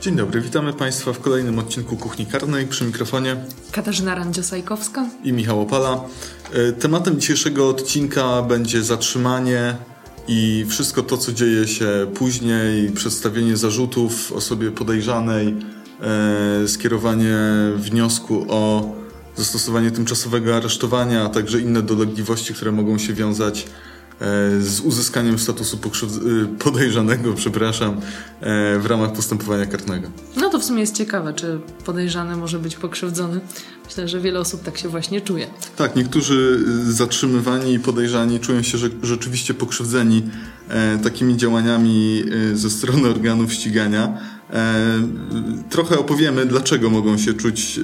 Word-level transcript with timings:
Dzień 0.00 0.16
dobry, 0.16 0.40
witamy 0.40 0.72
Państwa 0.72 1.12
w 1.12 1.20
kolejnym 1.20 1.58
odcinku 1.58 1.96
Kuchni 1.96 2.26
Karnej 2.26 2.66
przy 2.66 2.84
mikrofonie 2.84 3.36
Katarzyna 3.72 4.14
Randziosajkowska. 4.14 5.06
i 5.24 5.32
Michał 5.32 5.60
Opala. 5.60 6.00
E, 6.52 6.72
Tematem 6.72 7.20
dzisiejszego 7.20 7.68
odcinka 7.68 8.42
będzie 8.42 8.82
zatrzymanie 8.82 9.76
i 10.28 10.66
wszystko 10.68 11.02
to, 11.02 11.18
co 11.18 11.32
dzieje 11.32 11.68
się 11.68 11.86
później, 12.14 12.90
przedstawienie 12.90 13.56
zarzutów 13.56 14.32
osobie 14.32 14.70
podejrzanej, 14.70 15.54
e, 16.64 16.68
skierowanie 16.68 17.36
wniosku 17.76 18.46
o 18.48 18.92
zastosowanie 19.36 19.90
tymczasowego 19.90 20.56
aresztowania, 20.56 21.24
a 21.24 21.28
także 21.28 21.60
inne 21.60 21.82
dolegliwości, 21.82 22.54
które 22.54 22.72
mogą 22.72 22.98
się 22.98 23.12
wiązać 23.14 23.66
z 24.60 24.80
uzyskaniem 24.80 25.38
statusu 25.38 25.76
y, 25.76 26.46
podejrzanego, 26.58 27.34
przepraszam, 27.42 28.00
e, 28.40 28.78
w 28.78 28.86
ramach 28.86 29.12
postępowania 29.12 29.66
karnego. 29.66 30.08
No 30.36 30.50
to 30.50 30.58
w 30.58 30.64
sumie 30.64 30.80
jest 30.80 30.94
ciekawe, 30.94 31.34
czy 31.34 31.60
podejrzany 31.84 32.36
może 32.36 32.58
być 32.58 32.76
pokrzywdzony. 32.76 33.40
Myślę, 33.84 34.08
że 34.08 34.20
wiele 34.20 34.40
osób 34.40 34.62
tak 34.62 34.78
się 34.78 34.88
właśnie 34.88 35.20
czuje. 35.20 35.46
Tak, 35.76 35.96
niektórzy 35.96 36.64
y, 36.88 36.92
zatrzymywani 36.92 37.72
i 37.72 37.78
podejrzani 37.78 38.40
czują 38.40 38.62
się 38.62 38.78
że, 38.78 38.88
rzeczywiście 39.02 39.54
pokrzywdzeni 39.54 40.22
e, 40.68 40.98
takimi 40.98 41.36
działaniami 41.36 42.24
e, 42.52 42.56
ze 42.56 42.70
strony 42.70 43.08
organów 43.08 43.52
ścigania. 43.52 44.18
E, 44.52 44.74
trochę 45.70 45.98
opowiemy, 45.98 46.46
dlaczego 46.46 46.90
mogą 46.90 47.18
się 47.18 47.34
czuć 47.34 47.78
e, 47.78 47.82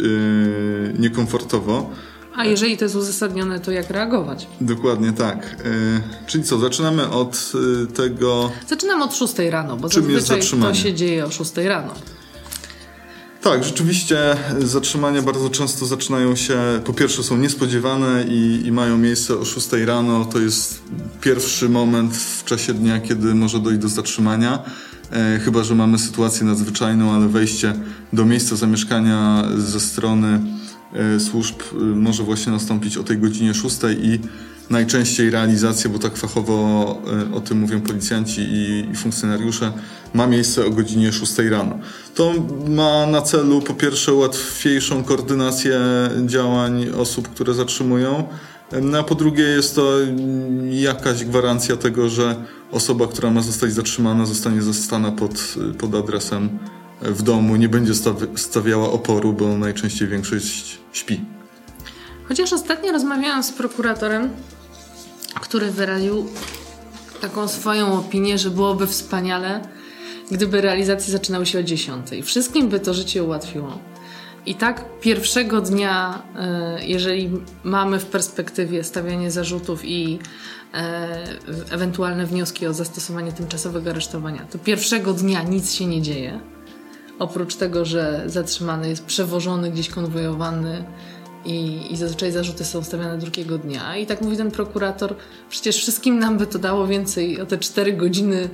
niekomfortowo. 0.99 1.91
A 2.37 2.45
jeżeli 2.45 2.77
to 2.79 2.85
jest 2.85 2.97
uzasadnione, 2.97 3.61
to 3.61 3.71
jak 3.71 3.91
reagować? 3.91 4.47
Dokładnie 4.61 5.13
tak. 5.13 5.57
E, 5.65 6.27
czyli 6.27 6.45
co, 6.45 6.59
zaczynamy 6.59 7.11
od 7.11 7.53
e, 7.83 7.87
tego. 7.87 8.51
Zaczynam 8.69 9.03
od 9.03 9.15
6 9.15 9.35
rano, 9.51 9.77
bo 9.77 9.89
Czym 9.89 10.03
jest 10.03 10.15
zazwyczaj 10.15 10.37
to 10.37 10.43
zatrzymanie? 10.43 10.75
się 10.75 10.95
dzieje 10.95 11.27
o 11.27 11.31
6 11.31 11.57
rano. 11.57 11.95
Tak, 13.43 13.65
rzeczywiście 13.65 14.37
zatrzymania 14.59 15.23
bardzo 15.23 15.51
często 15.51 15.87
zaczynają 15.87 16.37
się, 16.37 16.59
po 16.85 16.93
pierwsze 16.93 17.23
są 17.23 17.37
niespodziewane 17.37 18.25
i, 18.29 18.63
i 18.67 18.73
mają 18.73 18.99
miejsce 18.99 19.39
o 19.39 19.45
6 19.45 19.73
rano. 19.73 20.25
To 20.25 20.39
jest 20.39 20.83
pierwszy 21.21 21.69
moment 21.69 22.17
w 22.17 22.45
czasie 22.45 22.75
dnia, 22.75 23.01
kiedy 23.01 23.35
może 23.35 23.59
dojść 23.59 23.81
do 23.81 23.89
zatrzymania. 23.89 24.63
E, 25.13 25.39
chyba, 25.39 25.65
że 25.65 25.75
mamy 25.75 25.99
sytuację 25.99 26.47
nadzwyczajną, 26.47 27.13
ale 27.13 27.29
wejście 27.29 27.75
do 28.13 28.25
miejsca 28.25 28.57
zamieszkania 28.57 29.45
ze 29.57 29.81
strony 29.81 30.29
e, 30.29 30.62
służb 31.19 31.55
e, 31.73 31.77
może 31.85 32.23
właśnie 32.23 32.53
nastąpić 32.53 32.97
o 32.97 33.05
tej 33.05 33.19
godzinie 33.19 33.55
6 33.55 33.77
i 34.03 34.19
najczęściej 34.71 35.31
realizacja, 35.31 35.91
bo 35.91 35.99
tak 35.99 36.17
fachowo 36.17 36.55
e, 37.31 37.35
o 37.35 37.41
tym 37.41 37.59
mówią 37.59 37.81
policjanci 37.81 38.41
i, 38.41 38.91
i 38.93 38.97
funkcjonariusze, 38.97 39.73
ma 40.15 40.27
miejsce 40.27 40.67
o 40.67 40.71
godzinie 40.71 41.13
6 41.13 41.39
rano. 41.39 41.79
To 42.15 42.33
ma 42.69 43.07
na 43.07 43.23
celu 43.23 43.61
po 43.61 43.75
pierwsze 43.75 44.13
łatwiejszą 44.13 45.05
koordynację 45.05 45.81
działań 46.27 46.87
osób, 46.99 47.29
które 47.29 47.55
zatrzymują, 47.55 48.25
no 48.83 48.99
a 48.99 49.03
po 49.03 49.15
drugie 49.15 49.45
jest 49.45 49.75
to 49.75 49.93
jakaś 50.71 51.25
gwarancja 51.25 51.77
tego, 51.77 52.09
że 52.09 52.37
osoba, 52.73 53.07
która 53.07 53.31
ma 53.31 53.43
zostać 53.43 53.73
zatrzymana, 53.73 54.27
zostanie 54.27 54.63
zastana 54.63 55.13
pod, 55.13 55.55
pod 55.79 55.95
adresem 55.95 56.59
w 57.03 57.23
domu, 57.23 57.57
nie 57.57 57.69
będzie 57.69 57.93
stawi- 57.93 58.39
stawiała 58.39 58.91
oporu, 58.91 59.33
bo 59.33 59.59
najczęściej 59.59 60.09
większość 60.09 60.79
śpi. 60.93 61.21
Chociaż 62.29 62.53
ostatnio 62.53 62.93
rozmawiałam 62.93 63.43
z 63.43 63.53
prokuratorem, 63.53 64.31
który 65.41 65.71
wyraził 65.71 66.27
taką 67.21 67.49
swoją 67.49 67.99
opinię, 67.99 68.39
że 68.39 68.51
byłoby 68.51 68.87
wspaniale, 68.87 69.61
gdyby 70.31 70.61
realizacje 70.61 71.13
zaczynały 71.13 71.47
się 71.47 71.59
o 71.59 71.63
10. 71.63 72.07
Wszystkim 72.25 72.69
by 72.69 72.81
to 72.81 72.95
życie 72.95 73.23
ułatwiło. 73.23 73.79
I 74.47 74.55
tak 74.55 75.01
pierwszego 75.01 75.61
dnia, 75.61 76.23
e, 76.37 76.85
jeżeli 76.85 77.31
mamy 77.65 77.99
w 77.99 78.07
perspektywie 78.07 78.85
stawianie 78.85 79.31
zarzutów 79.31 79.85
i 79.85 80.19
e, 80.75 81.09
ewentualne 81.71 82.27
wnioski 82.27 82.67
o 82.67 82.73
zastosowanie 82.75 83.33
tymczasowego 83.33 83.91
aresztowania, 83.91 84.47
to 84.51 84.59
pierwszego 84.59 85.13
dnia 85.13 85.43
nic 85.43 85.73
się 85.73 85.87
nie 85.87 86.03
dzieje. 86.03 86.41
Oprócz 87.23 87.55
tego, 87.55 87.85
że 87.85 88.23
zatrzymany 88.27 88.89
jest 88.89 89.05
przewożony, 89.05 89.71
gdzieś 89.71 89.89
konwojowany 89.89 90.85
i, 91.45 91.93
i 91.93 91.97
zazwyczaj 91.97 92.33
zarzuty 92.33 92.65
są 92.65 92.83
stawiane 92.83 93.19
drugiego 93.19 93.59
dnia. 93.59 93.97
I 93.97 94.07
tak 94.07 94.21
mówi 94.21 94.37
ten 94.37 94.51
prokurator, 94.51 95.15
przecież 95.51 95.77
wszystkim 95.77 96.19
nam 96.19 96.39
by 96.39 96.47
to 96.47 96.59
dało 96.59 96.87
więcej 96.87 97.41
o 97.41 97.47
te 97.47 97.59
4 97.59 97.93
godziny 97.93 98.49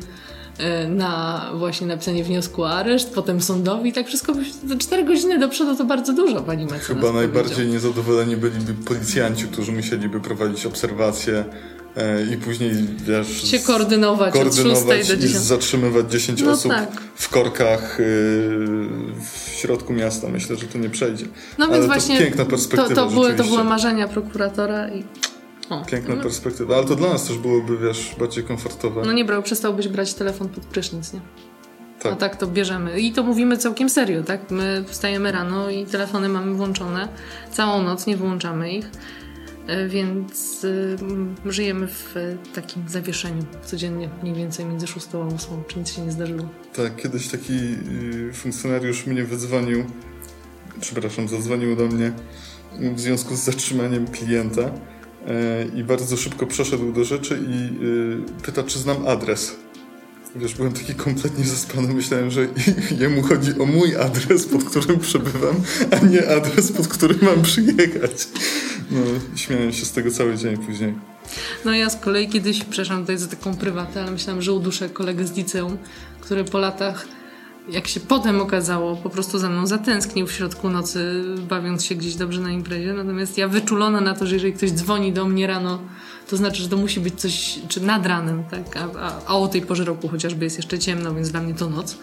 e, 0.59 0.89
na 0.89 1.45
właśnie 1.55 1.87
napisanie 1.87 2.25
wniosku 2.25 2.63
o 2.63 2.71
areszt, 2.71 3.15
potem 3.15 3.41
sądowi, 3.41 3.93
tak 3.93 4.07
wszystko, 4.07 4.33
te 4.69 4.79
4 4.79 5.05
godziny 5.05 5.39
do 5.39 5.49
przodu 5.49 5.77
to 5.77 5.85
bardzo 5.85 6.13
dużo, 6.13 6.41
pani 6.41 6.65
mecenas 6.65 6.87
Chyba 6.87 7.13
najbardziej 7.13 7.67
niezadowoleni 7.67 8.37
byliby 8.37 8.75
policjanci, 8.75 9.45
którzy 9.45 9.73
musieliby 9.73 10.21
prowadzić 10.21 10.67
obserwacje 10.67 11.45
i 12.35 12.37
później, 12.37 12.73
wiesz... 12.99 13.51
Się 13.51 13.59
z- 13.59 13.67
koordynować, 13.67 14.35
od 14.37 14.43
6 14.45 14.57
koordynować 14.57 15.09
do 15.09 15.15
i 15.15 15.19
10. 15.19 15.37
zatrzymywać 15.45 16.11
10 16.13 16.43
No 16.43 16.51
osób 16.51 16.73
tak. 16.73 16.89
w 17.15 17.29
korkach 17.29 18.01
y, 18.01 18.05
w 19.21 19.49
środku 19.51 19.93
miasta. 19.93 20.29
Myślę, 20.29 20.57
że 20.57 20.67
to 20.67 20.79
nie 20.79 20.91
przejdzie. 20.91 21.25
No 21.59 21.65
Ale 21.65 21.75
więc 21.75 21.87
to 21.87 21.93
właśnie 21.93 22.19
piękna 22.19 22.45
to, 22.45 22.51
perspektywa 22.51 22.95
to, 22.95 23.07
były, 23.11 23.35
to 23.35 23.45
były 23.45 23.65
marzenia 23.65 24.09
prokuratora 24.09 24.89
i... 24.89 25.05
O, 25.71 25.85
Piękna 25.85 26.15
no, 26.15 26.23
perspektywa, 26.23 26.77
ale 26.77 26.85
to 26.87 26.97
dla 26.97 27.09
nas 27.09 27.25
też 27.27 27.39
byłoby, 27.39 27.79
wiesz, 27.79 28.15
bardziej 28.19 28.45
komfortowe. 28.45 29.03
no 29.07 29.13
nie 29.13 29.25
brał, 29.25 29.43
przestałbyś 29.43 29.89
brać 29.89 30.15
telefon 30.15 30.49
pod 30.49 30.65
prysznic, 30.65 31.13
nie? 31.13 31.21
tak. 32.03 32.13
No 32.13 32.19
tak 32.19 32.37
to 32.37 32.47
bierzemy. 32.47 33.01
I 33.01 33.13
to 33.13 33.23
mówimy 33.23 33.57
całkiem 33.59 33.89
serio, 33.91 34.23
tak? 34.23 34.51
My 34.51 34.85
wstajemy 34.89 35.33
rano 35.33 35.71
i 35.71 35.87
telefony 35.87 36.29
mamy 36.29 36.55
włączone 36.55 37.09
całą 37.53 37.83
noc, 37.83 38.07
nie 38.07 38.17
wyłączamy 38.17 38.73
ich. 38.73 38.87
E, 39.69 39.89
Więc 39.89 40.65
y, 40.65 40.97
żyjemy 41.47 41.89
w 41.89 42.17
e, 42.17 42.37
takim 42.55 42.89
zawieszeniu 42.89 43.43
codziennie, 43.65 44.11
mniej 44.23 44.35
więcej 44.35 44.67
między 44.67 44.87
6 44.87 45.07
a 45.15 45.19
8, 45.19 45.37
czy 45.69 45.79
nic 45.79 45.93
się 45.93 46.03
nie 46.03 46.13
zdarzyło. 46.13 46.49
Tak, 46.75 46.97
kiedyś 46.97 47.29
taki 47.29 47.53
y, 47.53 48.33
funkcjonariusz 48.33 49.07
mnie 49.07 49.25
wydzwonił, 49.25 49.85
przepraszam, 50.81 51.29
zadzwonił 51.29 51.77
do 51.77 51.87
mnie 51.87 52.13
w 52.81 53.01
związku 53.01 53.37
z 53.37 53.39
zatrzymaniem 53.39 54.07
klienta 54.07 54.63
y, 54.63 54.71
i 55.77 55.85
bardzo 55.85 56.17
szybko 56.17 56.47
przeszedł 56.47 56.93
do 56.93 57.05
rzeczy 57.05 57.39
i 57.49 57.85
y, 57.85 58.43
pyta, 58.43 58.63
czy 58.63 58.79
znam 58.79 59.07
adres. 59.07 59.57
Wiesz, 60.37 60.55
byłem 60.55 60.73
taki 60.73 60.95
kompletnie 60.95 61.45
zaspany, 61.45 61.95
myślałem, 61.95 62.31
że 62.31 62.47
jemu 62.99 63.23
chodzi 63.23 63.59
o 63.59 63.67
mój 63.67 63.97
adres, 63.97 64.47
pod 64.47 64.65
którym 64.65 65.01
przebywam, 65.01 65.55
a 65.91 66.07
nie 66.07 66.29
adres, 66.29 66.73
pod 66.73 66.89
który 66.89 67.15
mam 67.23 67.43
przyjechać. 67.43 68.29
No, 68.91 69.01
śmiałem 69.37 69.73
się 69.73 69.87
z 69.87 69.93
tego 69.93 70.11
cały 70.11 70.37
dzień 70.37 70.57
później. 70.57 70.95
No 71.65 71.73
ja 71.73 71.91
z 71.91 71.97
kolei 71.97 72.29
kiedyś, 72.29 72.59
przepraszam 72.59 73.01
tutaj 73.01 73.19
za 73.19 73.27
taką 73.27 73.57
prywatę, 73.57 74.03
ale 74.03 74.11
myślałam, 74.11 74.43
że 74.43 74.53
uduszę 74.53 74.89
kolegę 74.89 75.27
z 75.27 75.37
liceum, 75.37 75.79
który 76.21 76.45
po 76.45 76.59
latach, 76.59 77.07
jak 77.71 77.89
się 77.89 78.01
potem 78.01 78.41
okazało, 78.41 78.97
po 78.97 79.11
prostu 79.11 79.39
za 79.39 79.51
mną 79.51 79.67
zatęsknił 79.67 80.27
w 80.27 80.33
środku 80.33 80.71
nocy, 80.71 81.25
bawiąc 81.49 81.85
się 81.85 81.95
gdzieś 81.95 82.15
dobrze 82.15 82.41
na 82.41 82.51
imprezie. 82.51 82.93
Natomiast 82.93 83.39
ja 83.39 83.49
wyczulona 83.49 84.01
na 84.01 84.15
to, 84.15 84.27
że 84.27 84.35
jeżeli 84.35 84.53
ktoś 84.53 84.71
dzwoni 84.71 85.13
do 85.13 85.25
mnie 85.25 85.47
rano, 85.47 85.83
to 86.29 86.37
znaczy, 86.37 86.63
że 86.63 86.69
to 86.69 86.77
musi 86.77 87.01
być 87.01 87.21
coś, 87.21 87.59
czy 87.69 87.81
nad 87.81 88.07
ranem, 88.07 88.45
tak? 88.51 88.77
A, 88.77 89.01
a, 89.01 89.21
a 89.27 89.37
o 89.37 89.49
tej 89.49 89.63
porze 89.63 89.85
roku 89.85 90.09
chociażby 90.09 90.45
jest 90.45 90.57
jeszcze 90.57 90.79
ciemno, 90.79 91.15
więc 91.15 91.31
dla 91.31 91.41
mnie 91.41 91.55
to 91.55 91.71
noc. 91.71 91.97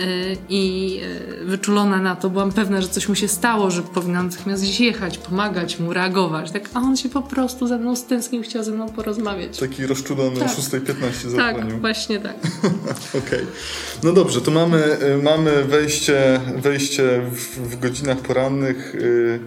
Y, 0.00 0.36
I 0.48 1.00
y, 1.42 1.44
wyczulona 1.44 2.02
na 2.02 2.16
to, 2.16 2.30
byłam 2.30 2.52
pewna, 2.52 2.80
że 2.80 2.88
coś 2.88 3.08
mu 3.08 3.14
się 3.14 3.28
stało, 3.28 3.70
że 3.70 3.82
powinnam 3.82 4.26
natychmiast 4.26 4.62
gdzieś 4.62 4.80
jechać, 4.80 5.18
pomagać 5.18 5.78
mu, 5.78 5.92
reagować. 5.92 6.50
Tak? 6.50 6.70
A 6.74 6.80
on 6.80 6.96
się 6.96 7.08
po 7.08 7.22
prostu 7.22 7.66
ze 7.66 7.78
mną 7.78 7.96
stęsknił, 7.96 8.42
chciał 8.42 8.64
ze 8.64 8.70
mną 8.70 8.88
porozmawiać. 8.88 9.58
Taki 9.58 9.86
rozczulony 9.86 10.40
Tak. 10.40 10.48
o 10.48 10.52
6.15 10.52 10.92
zadzwonił. 11.12 11.70
Tak, 11.70 11.80
właśnie 11.80 12.20
tak. 12.20 12.36
Okej. 13.26 13.46
No 14.02 14.12
dobrze, 14.12 14.40
to 14.40 14.50
mamy, 14.50 15.02
y, 15.18 15.22
mamy 15.22 15.64
wejście, 15.64 16.40
wejście 16.56 17.22
w, 17.32 17.70
w 17.70 17.80
godzinach 17.80 18.18
porannych. 18.18 18.94
y, 18.94 19.40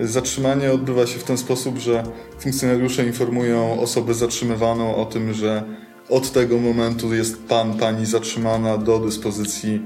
Zatrzymanie 0.00 0.72
odbywa 0.72 1.06
się 1.06 1.18
w 1.18 1.24
ten 1.24 1.38
sposób, 1.38 1.78
że 1.78 2.02
funkcjonariusze 2.38 3.06
informują 3.06 3.80
osobę 3.80 4.14
zatrzymywaną 4.14 4.96
o 4.96 5.06
tym, 5.06 5.34
że 5.34 5.62
od 6.08 6.32
tego 6.32 6.58
momentu 6.58 7.14
jest 7.14 7.42
pan, 7.42 7.78
pani 7.78 8.06
zatrzymana 8.06 8.78
do 8.78 8.98
dyspozycji, 8.98 9.82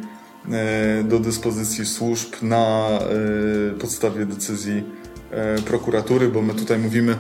e, 0.51 1.05
do 1.05 1.21
dyspozycji 1.21 1.87
służb 1.87 2.29
na 2.43 2.89
e, 2.89 3.79
podstawie 3.79 4.27
decyzji 4.27 4.83
e, 5.31 5.63
prokuratury, 5.63 6.29
bo 6.29 6.43
my 6.43 6.55
tutaj 6.55 6.79
mówimy 6.79 7.17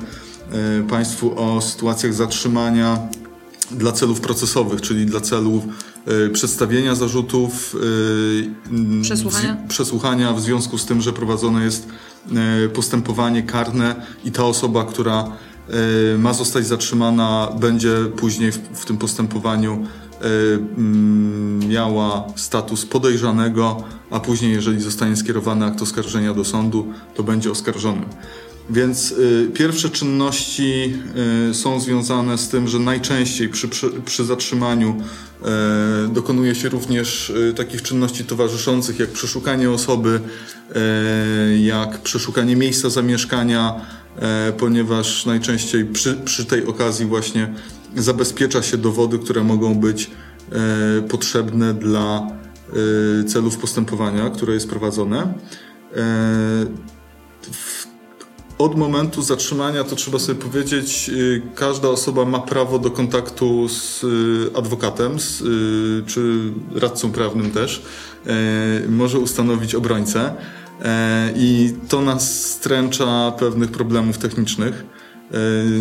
Państwu 0.88 1.41
o 1.41 1.61
sytuacjach 1.61 2.15
zatrzymania 2.15 2.99
dla 3.71 3.93
celów 3.93 4.21
procesowych, 4.21 4.81
czyli 4.81 5.06
dla 5.06 5.21
celów 5.21 5.65
przedstawienia 6.33 6.94
zarzutów, 6.94 7.77
przesłuchania. 9.03 9.56
Przesłuchania 9.69 10.33
w 10.33 10.41
związku 10.41 10.79
z 10.79 10.87
tym, 10.87 11.00
że 11.00 11.12
prowadzone 11.12 11.65
jest 11.65 11.88
postępowanie 12.75 13.43
karne 13.43 13.94
i 14.25 14.32
ta 14.32 14.44
osoba, 14.44 14.84
która 14.84 15.32
E, 15.70 16.19
ma 16.19 16.32
zostać 16.32 16.67
zatrzymana, 16.67 17.49
będzie 17.61 17.96
później 18.17 18.52
w, 18.52 18.58
w 18.58 18.84
tym 18.84 18.96
postępowaniu 18.96 19.73
e, 19.73 20.25
mm, 20.55 21.69
miała 21.69 22.25
status 22.37 22.87
podejrzanego, 22.87 23.82
a 24.11 24.20
później, 24.20 24.52
jeżeli 24.52 24.81
zostanie 24.81 25.17
skierowany 25.17 25.67
akt 25.67 25.82
oskarżenia 25.82 26.34
do 26.34 26.44
sądu, 26.44 26.93
to 27.14 27.23
będzie 27.23 27.50
oskarżonym. 27.50 28.05
Więc 28.70 29.12
y, 29.12 29.50
pierwsze 29.54 29.90
czynności 29.90 30.94
y, 31.50 31.54
są 31.54 31.80
związane 31.80 32.38
z 32.38 32.48
tym, 32.48 32.68
że 32.68 32.78
najczęściej 32.78 33.48
przy, 33.48 33.68
przy, 33.68 33.90
przy 33.90 34.24
zatrzymaniu 34.24 34.96
y, 36.06 36.08
dokonuje 36.08 36.54
się 36.54 36.68
również 36.68 37.32
takich 37.56 37.82
czynności 37.82 38.24
towarzyszących, 38.24 38.98
jak 38.98 39.10
przeszukanie 39.10 39.70
osoby, 39.70 40.20
jak 41.64 41.98
przeszukanie 41.98 42.56
miejsca 42.56 42.90
zamieszkania, 42.90 43.80
E, 44.20 44.52
ponieważ 44.52 45.26
najczęściej 45.26 45.84
przy, 45.84 46.14
przy 46.14 46.44
tej 46.44 46.66
okazji 46.66 47.06
właśnie 47.06 47.54
zabezpiecza 47.96 48.62
się 48.62 48.76
dowody, 48.76 49.18
które 49.18 49.44
mogą 49.44 49.74
być 49.74 50.10
potrzebne 51.08 51.74
dla 51.74 52.26
celów 53.28 53.56
postępowania, 53.56 54.30
które 54.30 54.54
jest 54.54 54.68
prowadzone. 54.68 55.34
Od 58.58 58.76
momentu 58.76 59.23
zatrzymania, 59.23 59.85
to 59.85 59.97
trzeba 59.97 60.19
sobie 60.19 60.43
powiedzieć, 60.43 61.11
każda 61.55 61.88
osoba 61.88 62.25
ma 62.25 62.38
prawo 62.38 62.79
do 62.79 62.91
kontaktu 62.91 63.69
z 63.69 64.05
adwokatem 64.55 65.20
z, 65.20 65.43
czy 66.06 66.53
radcą 66.75 67.12
prawnym 67.12 67.50
też. 67.50 67.82
Może 68.88 69.19
ustanowić 69.19 69.75
obrońcę. 69.75 70.35
I 71.37 71.75
to 71.88 72.00
nas 72.00 72.50
stręcza 72.50 73.32
pewnych 73.38 73.70
problemów 73.70 74.19
technicznych. 74.19 74.85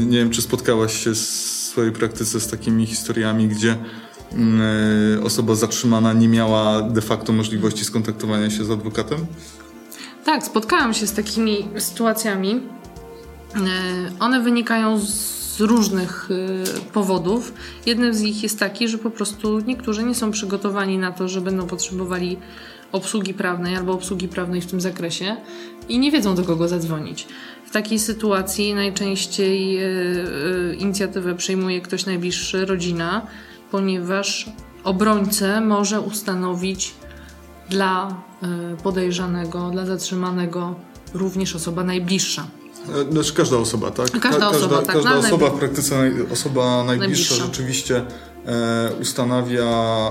Nie 0.07 0.17
wiem, 0.17 0.29
czy 0.29 0.41
spotkałaś 0.41 1.03
się 1.03 1.11
w 1.11 1.17
swojej 1.17 1.91
praktyce 1.91 2.39
z 2.39 2.47
takimi 2.47 2.85
historiami, 2.85 3.47
gdzie 3.47 3.77
osoba 5.23 5.55
zatrzymana 5.55 6.13
nie 6.13 6.27
miała 6.27 6.81
de 6.81 7.01
facto 7.01 7.33
możliwości 7.33 7.85
skontaktowania 7.85 8.49
się 8.49 8.65
z 8.65 8.71
adwokatem? 8.71 9.25
Tak, 10.25 10.43
spotkałam 10.43 10.93
się 10.93 11.07
z 11.07 11.13
takimi 11.13 11.67
sytuacjami. 11.77 12.61
One 14.19 14.41
wynikają 14.41 14.99
z 14.99 15.59
różnych 15.59 16.29
powodów. 16.93 17.53
Jednym 17.85 18.13
z 18.13 18.21
nich 18.21 18.43
jest 18.43 18.59
taki, 18.59 18.87
że 18.87 18.97
po 18.97 19.11
prostu 19.11 19.59
niektórzy 19.59 20.03
nie 20.03 20.15
są 20.15 20.31
przygotowani 20.31 20.97
na 20.97 21.11
to, 21.11 21.27
że 21.27 21.41
będą 21.41 21.67
potrzebowali 21.67 22.37
obsługi 22.91 23.33
prawnej 23.33 23.75
albo 23.75 23.93
obsługi 23.93 24.27
prawnej 24.27 24.61
w 24.61 24.65
tym 24.65 24.81
zakresie 24.81 25.35
i 25.89 25.99
nie 25.99 26.11
wiedzą 26.11 26.35
do 26.35 26.43
kogo 26.43 26.67
zadzwonić. 26.67 27.27
W 27.65 27.71
takiej 27.71 27.99
sytuacji 27.99 28.73
najczęściej 28.73 29.77
e, 29.77 29.87
e, 29.87 30.75
inicjatywę 30.75 31.35
przejmuje 31.35 31.81
ktoś 31.81 32.05
najbliższy, 32.05 32.65
rodzina, 32.65 33.27
ponieważ 33.71 34.45
obrońcę 34.83 35.61
może 35.61 36.01
ustanowić 36.01 36.93
dla 37.69 38.23
e, 38.43 38.77
podejrzanego, 38.83 39.69
dla 39.69 39.85
zatrzymanego 39.85 40.75
również 41.13 41.55
osoba 41.55 41.83
najbliższa. 41.83 42.47
Znaczy 43.11 43.33
każda 43.33 43.57
osoba, 43.57 43.91
tak? 43.91 44.11
Każda, 44.11 44.29
każda 44.29 44.49
osoba, 44.49 44.81
tak. 44.81 44.95
Każda 44.95 45.17
osoba 45.17 45.49
w 45.49 45.59
praktyce, 45.59 46.11
osoba 46.31 46.83
najbliższa, 46.83 47.35
najbliższa. 47.35 47.35
rzeczywiście 47.35 48.05
E, 48.47 48.91
ustanawia 49.01 49.65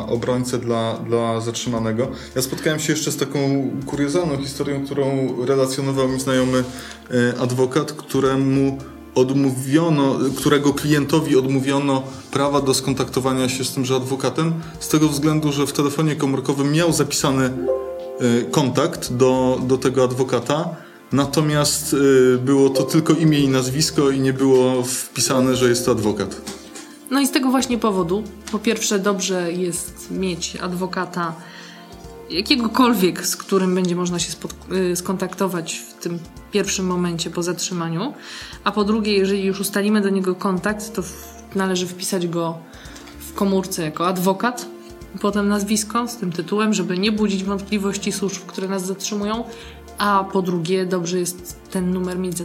obrońcę 0.08 0.58
dla, 0.58 0.98
dla 0.98 1.40
zatrzymanego. 1.40 2.08
Ja 2.36 2.42
spotkałem 2.42 2.78
się 2.80 2.92
jeszcze 2.92 3.12
z 3.12 3.16
taką 3.16 3.70
kuriozalną 3.86 4.36
historią, 4.36 4.84
którą 4.84 5.34
relacjonował 5.46 6.08
mi 6.08 6.20
znajomy 6.20 6.64
e, 7.10 7.40
adwokat, 7.40 7.92
któremu 7.92 8.78
odmówiono, 9.14 10.18
którego 10.36 10.74
klientowi 10.74 11.36
odmówiono 11.36 12.02
prawa 12.30 12.60
do 12.60 12.74
skontaktowania 12.74 13.48
się 13.48 13.64
z 13.64 13.74
tymże 13.74 13.96
adwokatem, 13.96 14.54
z 14.80 14.88
tego 14.88 15.08
względu, 15.08 15.52
że 15.52 15.66
w 15.66 15.72
telefonie 15.72 16.16
komórkowym 16.16 16.72
miał 16.72 16.92
zapisany 16.92 17.44
e, 17.44 18.42
kontakt 18.50 19.12
do, 19.12 19.60
do 19.66 19.78
tego 19.78 20.04
adwokata, 20.04 20.68
natomiast 21.12 21.96
było 22.44 22.70
to 22.70 22.82
tylko 22.82 23.12
imię 23.12 23.40
i 23.40 23.48
nazwisko 23.48 24.10
i 24.10 24.20
nie 24.20 24.32
było 24.32 24.82
wpisane, 24.82 25.56
że 25.56 25.68
jest 25.68 25.84
to 25.84 25.90
adwokat. 25.90 26.40
No 27.10 27.20
i 27.20 27.26
z 27.26 27.30
tego 27.30 27.50
właśnie 27.50 27.78
powodu, 27.78 28.22
po 28.52 28.58
pierwsze, 28.58 28.98
dobrze 28.98 29.52
jest 29.52 30.10
mieć 30.10 30.56
adwokata 30.56 31.34
jakiegokolwiek, 32.34 33.26
z 33.26 33.36
którym 33.36 33.74
będzie 33.74 33.96
można 33.96 34.18
się 34.18 34.32
y, 34.72 34.96
skontaktować 34.96 35.74
w 35.74 35.92
tym 35.92 36.18
pierwszym 36.52 36.86
momencie 36.86 37.30
po 37.30 37.42
zatrzymaniu, 37.42 38.14
a 38.64 38.72
po 38.72 38.84
drugie, 38.84 39.12
jeżeli 39.12 39.44
już 39.44 39.60
ustalimy 39.60 40.00
do 40.00 40.08
niego 40.08 40.34
kontakt, 40.34 40.94
to 40.94 41.02
należy 41.54 41.86
wpisać 41.86 42.26
go 42.26 42.58
w 43.18 43.34
komórce 43.34 43.82
jako 43.82 44.06
adwokat, 44.06 44.66
potem 45.20 45.48
nazwisko 45.48 46.08
z 46.08 46.16
tym 46.16 46.32
tytułem, 46.32 46.74
żeby 46.74 46.98
nie 46.98 47.12
budzić 47.12 47.44
wątpliwości 47.44 48.12
służb, 48.12 48.42
które 48.46 48.68
nas 48.68 48.86
zatrzymują, 48.86 49.44
a 49.98 50.24
po 50.32 50.42
drugie, 50.42 50.86
dobrze 50.86 51.18
jest 51.18 51.70
ten 51.70 51.90
numer 51.90 52.18
mieć 52.18 52.36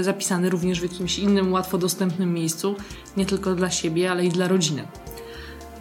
zapisany 0.00 0.50
również 0.50 0.80
w 0.80 0.82
jakimś 0.82 1.18
innym, 1.18 1.52
łatwo 1.52 1.78
dostępnym 1.78 2.34
miejscu, 2.34 2.76
nie 3.16 3.26
tylko 3.26 3.54
dla 3.54 3.70
siebie, 3.70 4.10
ale 4.10 4.26
i 4.26 4.28
dla 4.28 4.48
rodziny. 4.48 4.88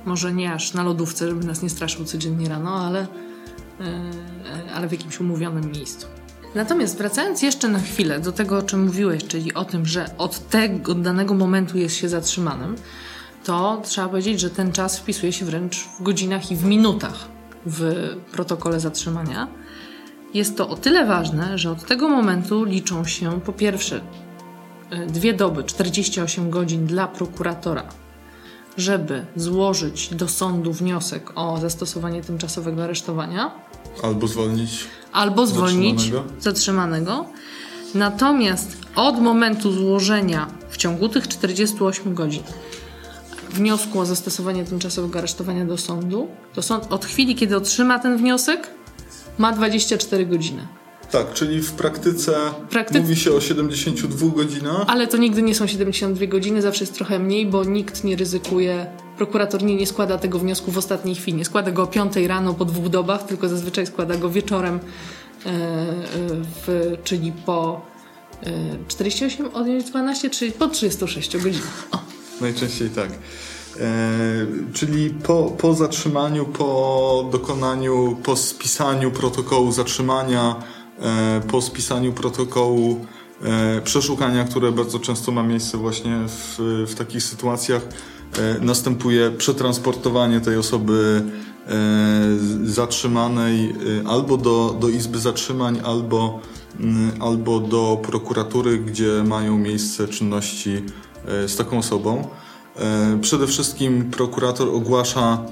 Może 0.05 0.33
nie 0.33 0.53
aż 0.53 0.73
na 0.73 0.83
lodówce, 0.83 1.27
żeby 1.27 1.45
nas 1.45 1.61
nie 1.61 1.69
straszył 1.69 2.05
codziennie 2.05 2.49
rano, 2.49 2.85
ale, 2.85 3.07
ale 4.75 4.87
w 4.87 4.91
jakimś 4.91 5.19
umówionym 5.19 5.71
miejscu. 5.71 6.07
Natomiast 6.55 6.97
wracając 6.97 7.41
jeszcze 7.41 7.67
na 7.67 7.79
chwilę 7.79 8.19
do 8.19 8.31
tego, 8.31 8.57
o 8.57 8.61
czym 8.61 8.85
mówiłeś, 8.85 9.23
czyli 9.23 9.53
o 9.53 9.65
tym, 9.65 9.85
że 9.85 10.17
od 10.17 10.49
tego 10.49 10.91
od 10.91 11.01
danego 11.01 11.33
momentu 11.33 11.77
jest 11.77 11.95
się 11.95 12.09
zatrzymanym, 12.09 12.75
to 13.43 13.81
trzeba 13.85 14.09
powiedzieć, 14.09 14.39
że 14.39 14.49
ten 14.49 14.71
czas 14.71 14.99
wpisuje 14.99 15.33
się 15.33 15.45
wręcz 15.45 15.77
w 15.77 16.03
godzinach 16.03 16.51
i 16.51 16.55
w 16.55 16.65
minutach 16.65 17.27
w 17.65 17.93
protokole 18.31 18.79
zatrzymania. 18.79 19.47
Jest 20.33 20.57
to 20.57 20.69
o 20.69 20.75
tyle 20.75 21.05
ważne, 21.05 21.57
że 21.57 21.71
od 21.71 21.85
tego 21.85 22.09
momentu 22.09 22.63
liczą 22.63 23.05
się 23.05 23.41
po 23.41 23.53
pierwsze 23.53 24.01
e, 24.89 25.05
dwie 25.05 25.33
doby, 25.33 25.63
48 25.63 26.49
godzin 26.49 26.85
dla 26.85 27.07
prokuratora, 27.07 27.83
żeby 28.77 29.25
złożyć 29.35 30.15
do 30.15 30.27
sądu 30.27 30.73
wniosek 30.73 31.31
o 31.35 31.57
zastosowanie 31.57 32.21
tymczasowego 32.21 32.83
aresztowania. 32.83 33.51
Albo 34.03 34.27
zwolnić. 34.27 34.87
Albo 35.11 35.47
zwolnić 35.47 36.01
zatrzymanego. 36.01 36.41
zatrzymanego. 36.41 37.25
Natomiast 37.95 38.77
od 38.95 39.19
momentu 39.19 39.71
złożenia 39.71 40.47
w 40.69 40.77
ciągu 40.77 41.09
tych 41.09 41.27
48 41.27 42.13
godzin 42.13 42.43
wniosku 43.53 43.99
o 43.99 44.05
zastosowanie 44.05 44.65
tymczasowego 44.65 45.19
aresztowania 45.19 45.65
do 45.65 45.77
sądu, 45.77 46.27
to 46.53 46.61
sąd 46.61 46.93
od 46.93 47.05
chwili, 47.05 47.35
kiedy 47.35 47.57
otrzyma 47.57 47.99
ten 47.99 48.17
wniosek, 48.17 48.67
ma 49.37 49.51
24 49.51 50.25
godziny. 50.25 50.67
Tak, 51.11 51.33
czyli 51.33 51.61
w 51.61 51.71
praktyce 51.71 52.37
Prakty... 52.69 53.01
mówi 53.01 53.15
się 53.15 53.31
o 53.31 53.41
72 53.41 54.27
godzinach. 54.27 54.85
Ale 54.87 55.07
to 55.07 55.17
nigdy 55.17 55.41
nie 55.41 55.55
są 55.55 55.67
72 55.67 56.25
godziny, 56.25 56.61
zawsze 56.61 56.83
jest 56.83 56.93
trochę 56.93 57.19
mniej, 57.19 57.45
bo 57.45 57.63
nikt 57.63 58.03
nie 58.03 58.15
ryzykuje. 58.15 58.85
Prokurator 59.17 59.63
nie, 59.63 59.75
nie 59.75 59.87
składa 59.87 60.17
tego 60.17 60.39
wniosku 60.39 60.71
w 60.71 60.77
ostatniej 60.77 61.15
chwili. 61.15 61.37
Nie 61.37 61.45
składa 61.45 61.71
go 61.71 61.83
o 61.83 61.87
5 61.87 62.15
rano 62.15 62.53
po 62.53 62.65
dwóch 62.65 62.89
dobach, 62.89 63.23
tylko 63.23 63.49
zazwyczaj 63.49 63.87
składa 63.87 64.17
go 64.17 64.29
wieczorem, 64.29 64.75
e, 64.75 64.79
w, 66.65 66.97
czyli 67.03 67.31
po 67.45 67.81
48 68.87 69.45
e, 69.45 69.53
odjąć 69.53 69.83
12, 69.83 70.29
czyli 70.29 70.51
po 70.51 70.67
36 70.67 71.37
godzinach. 71.37 71.87
O. 71.91 71.99
Najczęściej 72.41 72.89
tak. 72.89 73.09
E, 73.09 73.17
czyli 74.73 75.09
po, 75.09 75.43
po 75.57 75.73
zatrzymaniu, 75.73 76.45
po 76.45 77.29
dokonaniu, 77.31 78.17
po 78.23 78.35
spisaniu 78.35 79.11
protokołu 79.11 79.71
zatrzymania, 79.71 80.55
po 81.47 81.61
spisaniu 81.61 82.13
protokołu 82.13 83.05
e, 83.43 83.81
przeszukania, 83.81 84.43
które 84.43 84.71
bardzo 84.71 84.99
często 84.99 85.31
ma 85.31 85.43
miejsce 85.43 85.77
właśnie 85.77 86.17
w, 86.27 86.57
w 86.87 86.95
takich 86.95 87.23
sytuacjach, 87.23 87.81
następuje 88.61 89.31
przetransportowanie 89.31 90.41
tej 90.41 90.57
osoby 90.57 91.23
zatrzymanej 92.63 93.75
albo 94.07 94.37
do, 94.37 94.77
do 94.79 94.89
izby 94.89 95.19
zatrzymań, 95.19 95.81
albo 95.83 96.39
mm, 96.79 97.11
albo 97.19 97.59
do 97.59 97.99
prokuratury, 98.03 98.77
gdzie 98.77 99.23
mają 99.23 99.57
miejsce 99.57 100.07
czynności 100.07 100.83
e, 101.27 101.47
z 101.47 101.55
taką 101.55 101.77
osobą. 101.77 102.27
E, 102.79 103.19
przede 103.21 103.47
wszystkim 103.47 104.11
prokurator 104.11 104.69
ogłasza 104.69 105.45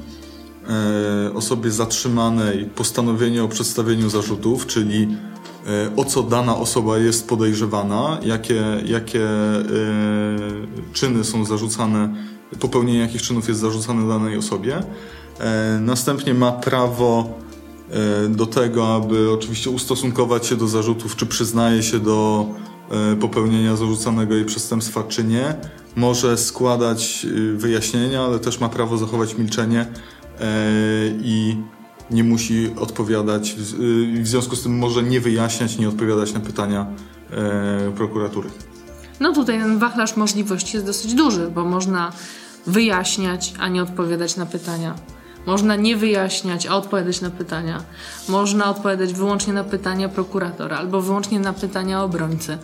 e, 0.70 1.34
osobie 1.34 1.72
zatrzymanej 1.72 2.66
postanowienie 2.66 3.44
o 3.44 3.48
przedstawieniu 3.48 4.10
zarzutów, 4.10 4.68
czyli 4.68 5.08
o 5.96 6.06
co 6.06 6.24
dana 6.24 6.58
osoba 6.58 6.98
jest 6.98 7.28
podejrzewana, 7.28 8.18
jakie, 8.24 8.64
jakie 8.86 9.28
czyny 10.94 11.24
są 11.24 11.46
zarzucane, 11.46 12.16
popełnienie 12.60 13.00
jakich 13.00 13.22
czynów 13.22 13.48
jest 13.48 13.60
zarzucane 13.60 14.08
danej 14.08 14.38
osobie. 14.38 14.84
Następnie 15.80 16.34
ma 16.34 16.52
prawo 16.52 17.40
E, 17.92 18.30
do 18.30 18.46
tego, 18.46 18.96
aby 18.96 19.32
oczywiście 19.32 19.70
ustosunkować 19.70 20.48
się 20.48 20.56
do 20.56 20.68
zarzutów, 20.68 21.16
czy 21.16 21.26
przyznaje 21.26 21.84
się 21.84 22.00
do 22.00 22.46
e, 22.92 23.16
popełnienia 23.16 23.76
zarzucanego 23.76 24.36
jej 24.36 24.46
przestępstwa, 24.46 25.04
czy 25.04 25.24
nie. 25.24 25.56
Może 25.96 26.38
składać 26.38 27.26
e, 27.26 27.58
wyjaśnienia, 27.58 28.24
ale 28.24 28.40
też 28.40 28.60
ma 28.60 28.70
prawo 28.70 28.98
zachować 28.98 29.38
milczenie 29.38 29.86
i 31.24 31.58
nie 32.12 32.24
musi 32.24 32.72
odpowiadać. 32.80 33.56
W 34.22 34.28
związku 34.28 34.56
z 34.56 34.64
tym 34.64 34.78
może 34.78 35.04
nie 35.04 35.22
wyjaśniać, 35.22 35.78
nie 35.78 35.90
odpowiadać 35.90 36.34
na 36.34 36.40
pytania 36.40 36.86
prokuratury. 37.96 38.50
No 39.20 39.34
tutaj 39.34 39.60
ten 39.60 39.80
wachlarz 39.80 40.16
możliwości 40.16 40.78
jest 40.78 40.86
dosyć 40.86 41.14
duży, 41.14 41.52
bo 41.56 41.66
można 41.66 42.12
wyjaśniać, 42.68 43.54
a 43.60 43.68
nie 43.68 43.84
odpowiadać 43.84 44.38
na 44.38 44.46
pytania. 44.46 44.96
Można 45.46 45.76
nie 45.76 45.96
wyjaśniać, 45.98 46.68
a 46.68 46.76
odpowiadać 46.76 47.22
na 47.22 47.30
pytania. 47.30 47.84
Można 48.30 48.70
odpowiadać 48.70 49.14
wyłącznie 49.14 49.54
na 49.54 49.64
pytania 49.64 50.10
prokuratora 50.10 50.78
albo 50.78 51.02
wyłącznie 51.02 51.40
na 51.40 51.54
pytania 51.54 52.04
obrońcy. 52.04 52.58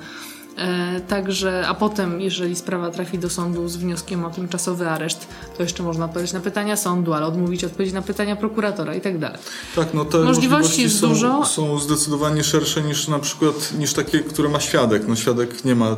E, 0.57 1.01
także, 1.01 1.67
a 1.67 1.73
potem, 1.73 2.21
jeżeli 2.21 2.55
sprawa 2.55 2.89
trafi 2.91 3.19
do 3.19 3.29
sądu 3.29 3.67
z 3.67 3.77
wnioskiem 3.77 4.25
o 4.25 4.29
tymczasowy 4.29 4.89
areszt, 4.89 5.27
to 5.57 5.63
jeszcze 5.63 5.83
można 5.83 6.05
odpowiedzieć 6.05 6.33
na 6.33 6.39
pytania 6.39 6.77
sądu, 6.77 7.13
ale 7.13 7.25
odmówić 7.25 7.63
odpowiedzi 7.63 7.93
na 7.93 8.01
pytania 8.01 8.35
prokuratora 8.35 8.95
i 8.95 9.01
tak 9.01 9.19
dalej. 9.19 9.37
Tak, 9.75 9.93
no 9.93 10.05
te 10.05 10.17
możliwości, 10.17 10.49
możliwości 10.49 10.81
jest 10.81 10.99
są, 10.99 11.07
dużo. 11.09 11.45
są 11.45 11.79
zdecydowanie 11.79 12.43
szersze 12.43 12.81
niż 12.81 13.07
na 13.07 13.19
przykład 13.19 13.73
niż 13.77 13.93
takie, 13.93 14.19
które 14.19 14.49
ma 14.49 14.59
świadek. 14.59 15.07
No 15.07 15.15
świadek 15.15 15.65
nie 15.65 15.75
ma 15.75 15.91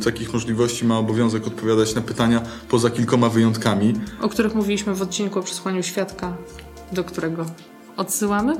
y, 0.00 0.04
takich 0.04 0.32
możliwości, 0.32 0.84
ma 0.84 0.98
obowiązek 0.98 1.46
odpowiadać 1.46 1.94
na 1.94 2.00
pytania 2.00 2.42
poza 2.68 2.90
kilkoma 2.90 3.28
wyjątkami. 3.28 3.94
O 4.20 4.28
których 4.28 4.54
mówiliśmy 4.54 4.94
w 4.94 5.02
odcinku 5.02 5.38
o 5.38 5.42
przesłaniu 5.42 5.82
świadka, 5.82 6.36
do 6.92 7.04
którego 7.04 7.46
odsyłamy. 7.96 8.56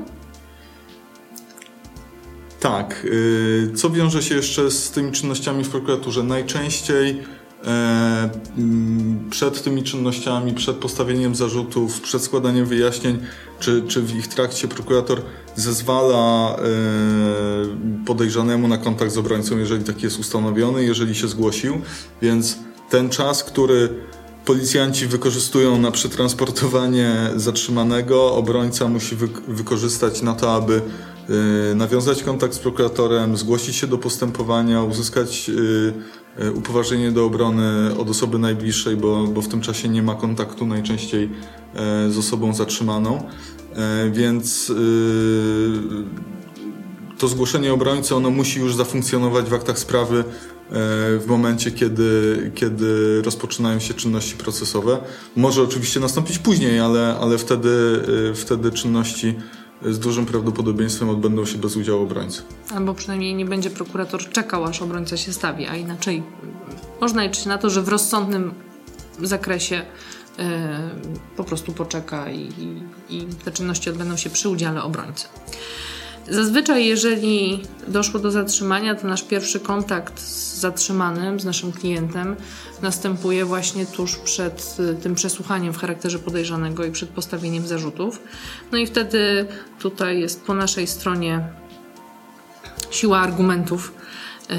Tak. 2.59 3.05
Y, 3.05 3.71
co 3.75 3.89
wiąże 3.89 4.23
się 4.23 4.35
jeszcze 4.35 4.71
z 4.71 4.91
tymi 4.91 5.11
czynnościami 5.11 5.63
w 5.63 5.69
prokuraturze? 5.69 6.23
Najczęściej 6.23 7.23
e, 7.65 8.29
mm, 8.57 9.29
przed 9.29 9.63
tymi 9.63 9.83
czynnościami, 9.83 10.53
przed 10.53 10.77
postawieniem 10.77 11.35
zarzutów, 11.35 12.01
przed 12.01 12.21
składaniem 12.21 12.65
wyjaśnień, 12.65 13.19
czy, 13.59 13.83
czy 13.87 14.01
w 14.01 14.15
ich 14.15 14.27
trakcie 14.27 14.67
prokurator 14.67 15.21
zezwala 15.55 16.55
e, 16.55 16.61
podejrzanemu 18.05 18.67
na 18.67 18.77
kontakt 18.77 19.11
z 19.11 19.17
obrońcą, 19.17 19.57
jeżeli 19.57 19.83
taki 19.83 20.03
jest 20.03 20.19
ustanowiony, 20.19 20.83
jeżeli 20.83 21.15
się 21.15 21.27
zgłosił, 21.27 21.81
więc 22.21 22.57
ten 22.89 23.09
czas, 23.09 23.43
który 23.43 23.89
policjanci 24.45 25.07
wykorzystują 25.07 25.79
na 25.79 25.91
przetransportowanie 25.91 27.15
zatrzymanego, 27.35 28.35
obrońca 28.35 28.87
musi 28.87 29.15
wy 29.15 29.27
wykorzystać 29.47 30.21
na 30.21 30.33
to, 30.33 30.55
aby 30.55 30.81
nawiązać 31.75 32.23
kontakt 32.23 32.53
z 32.53 32.59
prokuratorem, 32.59 33.37
zgłosić 33.37 33.75
się 33.75 33.87
do 33.87 33.97
postępowania, 33.97 34.83
uzyskać 34.83 35.49
y, 35.49 36.43
y, 36.43 36.51
upoważnienie 36.51 37.11
do 37.11 37.25
obrony 37.25 37.97
od 37.97 38.09
osoby 38.09 38.39
najbliższej, 38.39 38.97
bo, 38.97 39.27
bo 39.27 39.41
w 39.41 39.47
tym 39.47 39.61
czasie 39.61 39.89
nie 39.89 40.03
ma 40.03 40.15
kontaktu 40.15 40.65
najczęściej 40.65 41.29
z 42.09 42.17
osobą 42.17 42.53
zatrzymaną. 42.53 43.23
Więc 44.11 44.71
to 47.17 47.27
zgłoszenie 47.27 47.73
obrońcy 47.73 48.15
ono 48.15 48.29
musi 48.29 48.59
już 48.59 48.75
zafunkcjonować 48.75 49.45
w 49.45 49.53
aktach 49.53 49.79
sprawy 49.79 50.23
w 51.19 51.23
momencie, 51.27 51.71
kiedy, 51.71 52.51
kiedy 52.55 53.21
rozpoczynają 53.21 53.79
się 53.79 53.93
czynności 53.93 54.35
procesowe. 54.35 54.99
Może 55.35 55.63
oczywiście 55.63 55.99
nastąpić 55.99 56.39
później, 56.39 56.79
ale, 56.79 57.17
ale 57.21 57.37
wtedy, 57.37 57.69
wtedy 58.35 58.71
czynności 58.71 59.35
z 59.85 59.99
dużym 59.99 60.25
prawdopodobieństwem 60.25 61.09
odbędą 61.09 61.45
się 61.45 61.57
bez 61.57 61.75
udziału 61.75 62.03
obrońcy. 62.03 62.41
Albo 62.75 62.93
przynajmniej 62.93 63.35
nie 63.35 63.45
będzie 63.45 63.69
prokurator 63.69 64.29
czekał, 64.29 64.65
aż 64.65 64.81
obrońca 64.81 65.17
się 65.17 65.33
stawi, 65.33 65.67
a 65.67 65.75
inaczej 65.75 66.23
można 67.01 67.23
liczyć 67.23 67.45
na 67.45 67.57
to, 67.57 67.69
że 67.69 67.81
w 67.81 67.87
rozsądnym 67.87 68.53
zakresie 69.21 69.75
yy, 70.37 70.43
po 71.37 71.43
prostu 71.43 71.73
poczeka 71.73 72.29
i, 72.29 72.39
i, 72.39 73.17
i 73.17 73.25
te 73.25 73.51
czynności 73.51 73.89
odbędą 73.89 74.17
się 74.17 74.29
przy 74.29 74.49
udziale 74.49 74.83
obrońcy. 74.83 75.27
Zazwyczaj, 76.29 76.85
jeżeli 76.85 77.63
doszło 77.87 78.19
do 78.19 78.31
zatrzymania, 78.31 78.95
to 78.95 79.07
nasz 79.07 79.23
pierwszy 79.23 79.59
kontakt 79.59 80.19
z 80.19 80.59
zatrzymanym, 80.59 81.39
z 81.39 81.45
naszym 81.45 81.71
klientem, 81.71 82.35
następuje 82.81 83.45
właśnie 83.45 83.85
tuż 83.85 84.15
przed 84.15 84.77
y, 84.79 84.95
tym 84.95 85.15
przesłuchaniem 85.15 85.73
w 85.73 85.77
charakterze 85.77 86.19
podejrzanego 86.19 86.85
i 86.85 86.91
przed 86.91 87.09
postawieniem 87.09 87.67
zarzutów. 87.67 88.21
No 88.71 88.77
i 88.77 88.87
wtedy 88.87 89.45
tutaj 89.79 90.19
jest 90.19 90.43
po 90.43 90.53
naszej 90.53 90.87
stronie 90.87 91.47
siła 92.91 93.19
argumentów 93.19 93.93
y, 94.51 94.53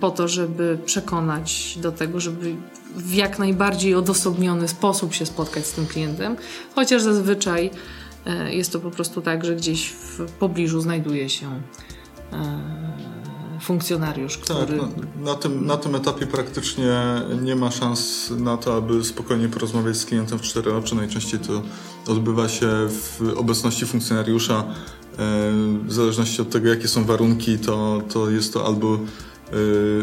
po 0.00 0.10
to, 0.10 0.28
żeby 0.28 0.78
przekonać 0.84 1.78
do 1.80 1.92
tego, 1.92 2.20
żeby 2.20 2.54
w 2.96 3.14
jak 3.14 3.38
najbardziej 3.38 3.94
odosobniony 3.94 4.68
sposób 4.68 5.14
się 5.14 5.26
spotkać 5.26 5.66
z 5.66 5.72
tym 5.72 5.86
klientem, 5.86 6.36
chociaż 6.74 7.02
zazwyczaj 7.02 7.70
jest 8.50 8.72
to 8.72 8.80
po 8.80 8.90
prostu 8.90 9.22
tak, 9.22 9.44
że 9.44 9.56
gdzieś 9.56 9.88
w 9.88 10.20
pobliżu 10.30 10.80
znajduje 10.80 11.28
się 11.28 11.60
funkcjonariusz, 13.60 14.38
który... 14.38 14.78
Tak, 14.78 14.88
na, 15.16 15.32
na, 15.32 15.34
tym, 15.34 15.66
na 15.66 15.76
tym 15.76 15.94
etapie 15.94 16.26
praktycznie 16.26 17.02
nie 17.42 17.56
ma 17.56 17.70
szans 17.70 18.32
na 18.38 18.56
to, 18.56 18.76
aby 18.76 19.04
spokojnie 19.04 19.48
porozmawiać 19.48 19.96
z 19.96 20.06
klientem 20.06 20.38
w 20.38 20.42
cztery 20.42 20.74
oczy. 20.74 20.94
Najczęściej 20.94 21.40
to 21.40 21.62
odbywa 22.12 22.48
się 22.48 22.68
w 22.88 23.22
obecności 23.36 23.86
funkcjonariusza. 23.86 24.54
E, 24.58 24.64
w 25.86 25.92
zależności 25.92 26.42
od 26.42 26.50
tego, 26.50 26.68
jakie 26.68 26.88
są 26.88 27.04
warunki, 27.04 27.58
to, 27.58 28.02
to 28.12 28.30
jest 28.30 28.52
to 28.52 28.66
albo 28.66 28.94
e, 28.94 28.98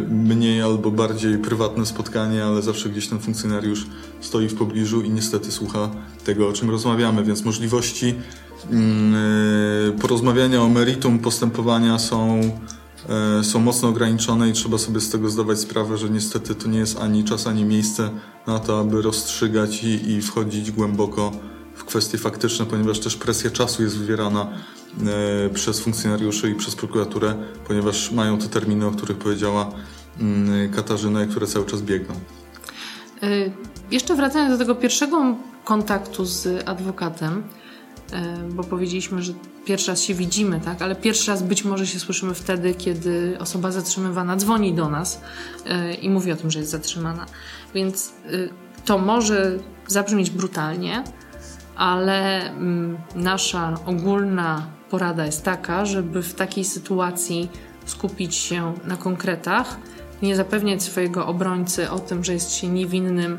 mniej 0.10 0.62
albo 0.62 0.92
bardziej 0.92 1.38
prywatne 1.38 1.86
spotkanie, 1.86 2.46
ale 2.46 2.62
zawsze 2.62 2.90
gdzieś 2.90 3.08
ten 3.08 3.20
funkcjonariusz 3.20 3.86
stoi 4.22 4.48
w 4.48 4.56
pobliżu 4.56 5.02
i 5.02 5.10
niestety 5.10 5.52
słucha 5.52 5.90
tego, 6.26 6.48
o 6.48 6.54
czym 6.54 6.70
rozmawiamy, 6.70 7.24
więc 7.24 7.46
możliwości 7.46 8.16
mm, 8.72 9.16
e, 9.16 10.02
porozmawiania 10.02 10.62
o 10.62 10.70
meritum 10.70 11.20
postępowania 11.20 12.00
są 12.00 12.42
E, 13.10 13.44
są 13.44 13.60
mocno 13.60 13.90
ograniczone 13.90 14.50
i 14.50 14.54
trzeba 14.54 14.78
sobie 14.78 15.00
z 15.00 15.10
tego 15.10 15.30
zdawać 15.30 15.60
sprawę, 15.60 15.98
że 15.98 16.10
niestety 16.10 16.56
to 16.56 16.70
nie 16.70 16.80
jest 16.80 17.00
ani 17.00 17.24
czas, 17.24 17.48
ani 17.48 17.66
miejsce 17.66 18.10
na 18.48 18.60
to, 18.60 18.80
aby 18.80 19.02
rozstrzygać 19.02 19.84
i, 19.84 20.12
i 20.12 20.22
wchodzić 20.22 20.72
głęboko 20.72 21.32
w 21.76 21.84
kwestie 21.84 22.18
faktyczne, 22.18 22.66
ponieważ 22.66 23.00
też 23.00 23.16
presja 23.16 23.52
czasu 23.52 23.84
jest 23.84 23.98
wywierana 23.98 24.48
e, 25.48 25.50
przez 25.50 25.80
funkcjonariuszy 25.80 26.50
i 26.50 26.56
przez 26.56 26.76
prokuraturę, 26.76 27.36
ponieważ 27.68 28.12
mają 28.12 28.38
te 28.38 28.48
terminy, 28.48 28.86
o 28.86 28.92
których 28.92 29.18
powiedziała 29.18 29.72
mm, 30.20 30.74
Katarzyna, 30.74 31.26
które 31.26 31.48
cały 31.48 31.66
czas 31.66 31.82
biegną. 31.82 32.16
E, 33.24 33.28
jeszcze 33.92 34.16
wracając 34.16 34.52
do 34.52 34.58
tego 34.58 34.76
pierwszego 34.76 35.36
kontaktu 35.64 36.26
z 36.26 36.70
adwokatem, 36.70 37.44
bo 38.52 38.64
powiedzieliśmy, 38.64 39.22
że 39.22 39.34
pierwszy 39.66 39.92
raz 39.92 40.02
się 40.02 40.14
widzimy, 40.14 40.60
tak? 40.60 40.82
Ale 40.82 40.96
pierwszy 40.96 41.32
raz 41.32 41.44
być 41.44 41.66
może 41.66 41.88
się 41.88 42.00
słyszymy 42.00 42.34
wtedy, 42.34 42.74
kiedy 42.74 43.38
osoba 43.40 43.72
zatrzymywana 43.72 44.36
dzwoni 44.36 44.74
do 44.74 44.90
nas 44.90 45.22
i 46.02 46.10
mówi 46.10 46.32
o 46.32 46.36
tym, 46.36 46.52
że 46.52 46.60
jest 46.60 46.72
zatrzymana. 46.72 47.26
Więc 47.76 48.14
to 48.86 48.98
może 48.98 49.60
zabrzmieć 49.88 50.30
brutalnie, 50.30 51.04
ale 51.76 52.52
yy, 53.16 53.22
nasza 53.24 53.74
ogólna 53.86 54.68
porada 54.90 55.26
jest 55.26 55.44
taka, 55.44 55.86
żeby 55.86 56.22
w 56.22 56.34
takiej 56.34 56.66
sytuacji 56.66 57.50
skupić 57.86 58.36
się 58.36 58.74
na 58.84 58.98
konkretach, 58.98 59.78
nie 60.22 60.36
zapewniać 60.36 60.84
swojego 60.84 61.28
obrońcy 61.28 61.90
o 61.90 62.00
tym, 62.00 62.24
że 62.24 62.34
jest 62.34 62.52
się 62.52 62.68
niewinnym 62.68 63.38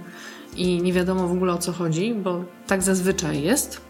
i 0.56 0.82
nie 0.82 0.92
wiadomo 0.92 1.28
w 1.28 1.32
ogóle 1.32 1.52
o 1.52 1.58
co 1.58 1.72
chodzi, 1.72 2.14
bo 2.14 2.44
tak 2.66 2.82
zazwyczaj 2.82 3.42
jest 3.42 3.84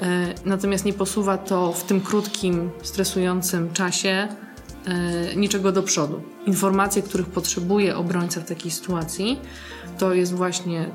E, 0.00 0.34
natomiast 0.44 0.84
nie 0.84 0.92
posuwa 0.92 1.38
to 1.38 1.72
w 1.72 1.84
tym 1.84 2.00
krótkim, 2.00 2.70
stresującym 2.82 3.72
czasie 3.72 4.28
e, 4.86 5.36
niczego 5.36 5.72
do 5.72 5.82
przodu. 5.82 6.22
Informacje, 6.46 7.02
których 7.02 7.26
potrzebuje 7.26 7.96
obrońca 7.96 8.40
w 8.40 8.44
takiej 8.44 8.70
sytuacji, 8.70 9.40
to 9.98 10.14
jest 10.14 10.34
właśnie 10.34 10.90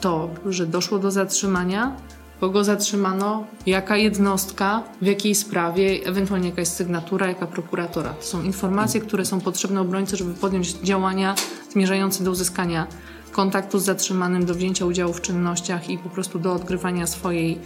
to, 0.00 0.30
że 0.46 0.66
doszło 0.66 0.98
do 0.98 1.10
zatrzymania, 1.10 1.96
kogo 2.40 2.64
zatrzymano, 2.64 3.44
jaka 3.66 3.96
jednostka, 3.96 4.82
w 5.02 5.06
jakiej 5.06 5.34
sprawie, 5.34 6.00
ewentualnie 6.04 6.48
jaka 6.48 6.60
jest 6.60 6.76
sygnatura, 6.76 7.26
jaka 7.26 7.46
prokuratora. 7.46 8.10
To 8.10 8.22
są 8.22 8.42
informacje, 8.42 9.00
które 9.00 9.24
są 9.24 9.40
potrzebne 9.40 9.80
obrońcy, 9.80 10.16
żeby 10.16 10.34
podjąć 10.34 10.72
działania 10.72 11.34
zmierzające 11.70 12.24
do 12.24 12.30
uzyskania 12.30 12.86
kontaktu 13.32 13.78
z 13.78 13.84
zatrzymanym, 13.84 14.46
do 14.46 14.54
wzięcia 14.54 14.86
udziału 14.86 15.12
w 15.12 15.20
czynnościach 15.20 15.90
i 15.90 15.98
po 15.98 16.08
prostu 16.08 16.38
do 16.38 16.52
odgrywania 16.52 17.06
swojej 17.06 17.58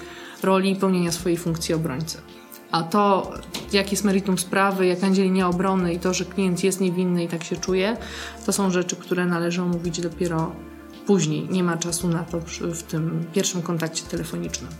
roli 0.42 0.70
i 0.70 0.76
pełnienia 0.76 1.12
swojej 1.12 1.38
funkcji 1.38 1.74
obrońcy. 1.74 2.18
A 2.70 2.82
to, 2.82 3.32
jak 3.72 3.90
jest 3.90 4.04
meritum 4.04 4.38
sprawy, 4.38 4.86
jaka 4.86 5.08
linia 5.08 5.48
obrony 5.48 5.94
i 5.94 5.98
to, 5.98 6.14
że 6.14 6.24
klient 6.24 6.64
jest 6.64 6.80
niewinny 6.80 7.24
i 7.24 7.28
tak 7.28 7.44
się 7.44 7.56
czuje, 7.56 7.96
to 8.46 8.52
są 8.52 8.70
rzeczy, 8.70 8.96
które 8.96 9.26
należy 9.26 9.62
omówić 9.62 10.00
dopiero 10.00 10.52
później. 11.06 11.48
Nie 11.50 11.64
ma 11.64 11.76
czasu 11.76 12.08
na 12.08 12.24
to 12.24 12.40
w 12.74 12.82
tym 12.82 13.24
pierwszym 13.32 13.62
kontakcie 13.62 14.02
telefonicznym. 14.04 14.70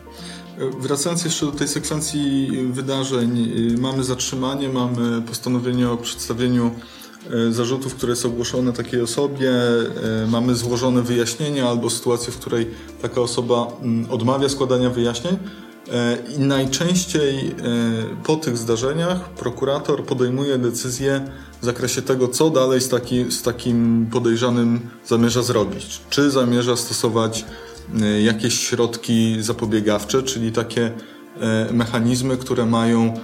Wracając 0.81 1.25
jeszcze 1.25 1.47
do 1.47 1.53
tej 1.53 1.69
sekwencji 1.69 2.51
wydarzeń, 2.73 3.53
mamy 3.79 4.05
zatrzymanie, 4.05 4.69
mamy 4.69 5.23
postanowienie 5.23 5.91
o 5.91 5.97
przedstawieniu 5.97 6.71
e, 7.31 7.53
zarzutów, 7.53 7.95
które 7.95 8.17
są 8.17 8.29
ogłoszone 8.29 8.73
takiej 8.73 9.01
osobie, 9.01 9.51
e, 9.51 10.27
mamy 10.29 10.55
złożone 10.55 11.03
wyjaśnienia 11.03 11.69
albo 11.69 11.91
sytuację, 11.91 12.33
w 12.33 12.39
której 12.39 12.71
taka 13.03 13.21
osoba 13.21 13.67
mm, 13.83 14.11
odmawia 14.11 14.49
składania 14.49 14.91
wyjaśnień. 14.91 15.39
E, 15.89 16.17
I 16.37 16.39
najczęściej 16.39 17.55
po 18.25 18.37
tych 18.37 18.57
zdarzeniach 18.57 19.29
prokurator 19.29 20.05
podejmuje 20.05 20.59
decyzję 20.59 21.25
w 21.63 21.65
zakresie 21.65 22.03
tego, 22.03 22.29
co 22.29 22.51
dalej 22.51 22.81
z, 22.81 22.89
taki, 22.89 23.33
z 23.33 23.43
takim 23.43 24.07
podejrzanym 24.13 24.81
zamierza 25.07 25.43
zrobić. 25.43 26.01
Czy 26.11 26.31
zamierza 26.31 26.77
stosować 26.77 27.45
e, 28.01 28.23
jakieś 28.23 28.61
środki 28.61 29.37
zapobiegawcze, 29.41 30.23
czyli 30.23 30.53
takie 30.53 30.93
e, 31.41 31.73
mechanizmy, 31.73 32.37
które 32.37 32.67
mają 32.67 33.05
e, 33.05 33.15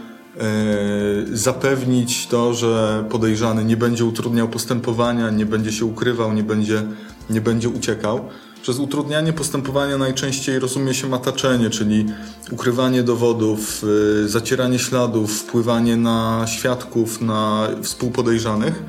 zapewnić 1.32 2.26
to, 2.26 2.54
że 2.54 3.04
podejrzany 3.10 3.64
nie 3.64 3.76
będzie 3.76 4.04
utrudniał 4.04 4.48
postępowania, 4.48 5.30
nie 5.30 5.46
będzie 5.46 5.72
się 5.72 5.84
ukrywał, 5.84 6.32
nie 6.32 6.42
będzie, 6.42 6.82
nie 7.30 7.40
będzie 7.40 7.68
uciekał. 7.68 8.28
Przez 8.62 8.78
utrudnianie 8.78 9.32
postępowania 9.32 9.98
najczęściej 9.98 10.58
rozumie 10.58 10.94
się 10.94 11.08
mataczenie, 11.08 11.70
czyli 11.70 12.06
ukrywanie 12.50 13.02
dowodów, 13.02 13.84
y, 14.24 14.28
zacieranie 14.28 14.78
śladów, 14.78 15.38
wpływanie 15.38 15.96
na 15.96 16.44
świadków, 16.46 17.20
na 17.20 17.68
współpodejrzanych. 17.82 18.82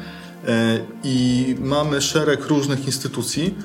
E, 0.48 0.80
I 1.04 1.56
mamy 1.60 2.02
szereg 2.02 2.46
różnych 2.46 2.86
instytucji, 2.86 3.56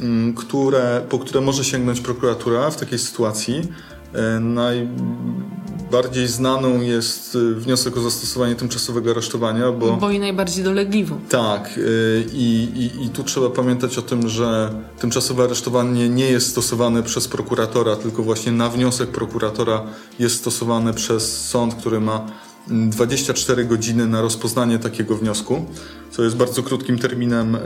mm, 0.00 0.34
które, 0.34 1.02
po 1.08 1.18
które 1.18 1.40
może 1.40 1.64
sięgnąć 1.64 2.00
prokuratura 2.00 2.70
w 2.70 2.76
takiej 2.76 2.98
sytuacji. 2.98 3.68
E, 4.14 4.40
najbardziej 4.40 6.28
znaną 6.28 6.80
jest 6.80 7.34
y, 7.34 7.54
wniosek 7.54 7.96
o 7.96 8.00
zastosowanie 8.00 8.54
tymczasowego 8.54 9.10
aresztowania, 9.10 9.72
bo... 9.72 9.96
Bo 9.96 10.10
i 10.10 10.18
najbardziej 10.18 10.64
dolegliwą. 10.64 11.20
Tak. 11.28 11.78
Y, 11.78 12.26
I, 12.32 12.68
i, 12.74 13.06
I 13.06 13.08
tu 13.08 13.24
trzeba 13.24 13.50
pamiętać 13.50 13.98
o 13.98 14.02
tym, 14.02 14.28
że 14.28 14.74
tymczasowe 14.98 15.44
aresztowanie 15.44 16.08
nie 16.08 16.30
jest 16.30 16.50
stosowane 16.50 17.02
przez 17.02 17.28
prokuratora, 17.28 17.96
tylko 17.96 18.22
właśnie 18.22 18.52
na 18.52 18.68
wniosek 18.68 19.08
prokuratora 19.08 19.82
jest 20.18 20.36
stosowane 20.36 20.94
przez 20.94 21.46
sąd, 21.48 21.74
który 21.74 22.00
ma 22.00 22.26
24 22.68 23.64
godziny 23.64 24.06
na 24.06 24.20
rozpoznanie 24.20 24.78
takiego 24.78 25.16
wniosku, 25.16 25.64
co 26.10 26.24
jest 26.24 26.36
bardzo 26.36 26.62
krótkim 26.62 26.98
terminem, 26.98 27.56
e, 27.56 27.60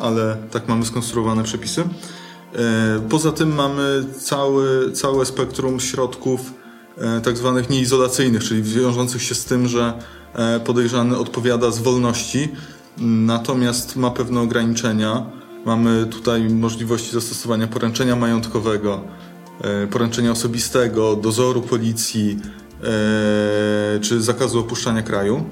ale 0.00 0.36
tak 0.50 0.68
mamy 0.68 0.84
skonstruowane 0.86 1.44
przepisy. 1.44 1.84
E, 2.54 3.00
poza 3.08 3.32
tym 3.32 3.54
mamy 3.54 4.04
cały, 4.18 4.92
całe 4.92 5.26
spektrum 5.26 5.80
środków 5.80 6.54
e, 6.98 7.20
tak 7.20 7.36
zwanych 7.36 7.70
nieizolacyjnych, 7.70 8.44
czyli 8.44 8.62
wiążących 8.62 9.22
się 9.22 9.34
z 9.34 9.44
tym, 9.44 9.68
że 9.68 9.92
e, 10.34 10.60
podejrzany 10.60 11.18
odpowiada 11.18 11.70
z 11.70 11.78
wolności, 11.78 12.48
natomiast 12.98 13.96
ma 13.96 14.10
pewne 14.10 14.40
ograniczenia. 14.40 15.26
Mamy 15.64 16.06
tutaj 16.06 16.50
możliwości 16.50 17.12
zastosowania 17.12 17.66
poręczenia 17.66 18.16
majątkowego, 18.16 19.00
poręczenia 19.90 20.30
osobistego, 20.30 21.16
dozoru 21.16 21.62
policji 21.62 22.38
czy 24.00 24.22
zakazu 24.22 24.60
opuszczania 24.60 25.02
kraju. 25.02 25.44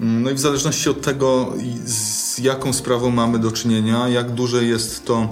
No 0.00 0.30
i 0.30 0.34
w 0.34 0.38
zależności 0.38 0.90
od 0.90 1.00
tego, 1.00 1.52
z 1.84 2.38
jaką 2.38 2.72
sprawą 2.72 3.10
mamy 3.10 3.38
do 3.38 3.52
czynienia, 3.52 4.08
jak 4.08 4.30
duże 4.30 4.64
jest 4.64 5.04
to 5.04 5.28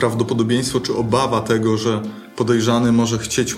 prawdopodobieństwo 0.00 0.80
czy 0.80 0.94
obawa 0.94 1.40
tego, 1.40 1.78
że 1.78 2.02
podejrzany 2.36 2.92
może 2.92 3.18
chcieć 3.18 3.56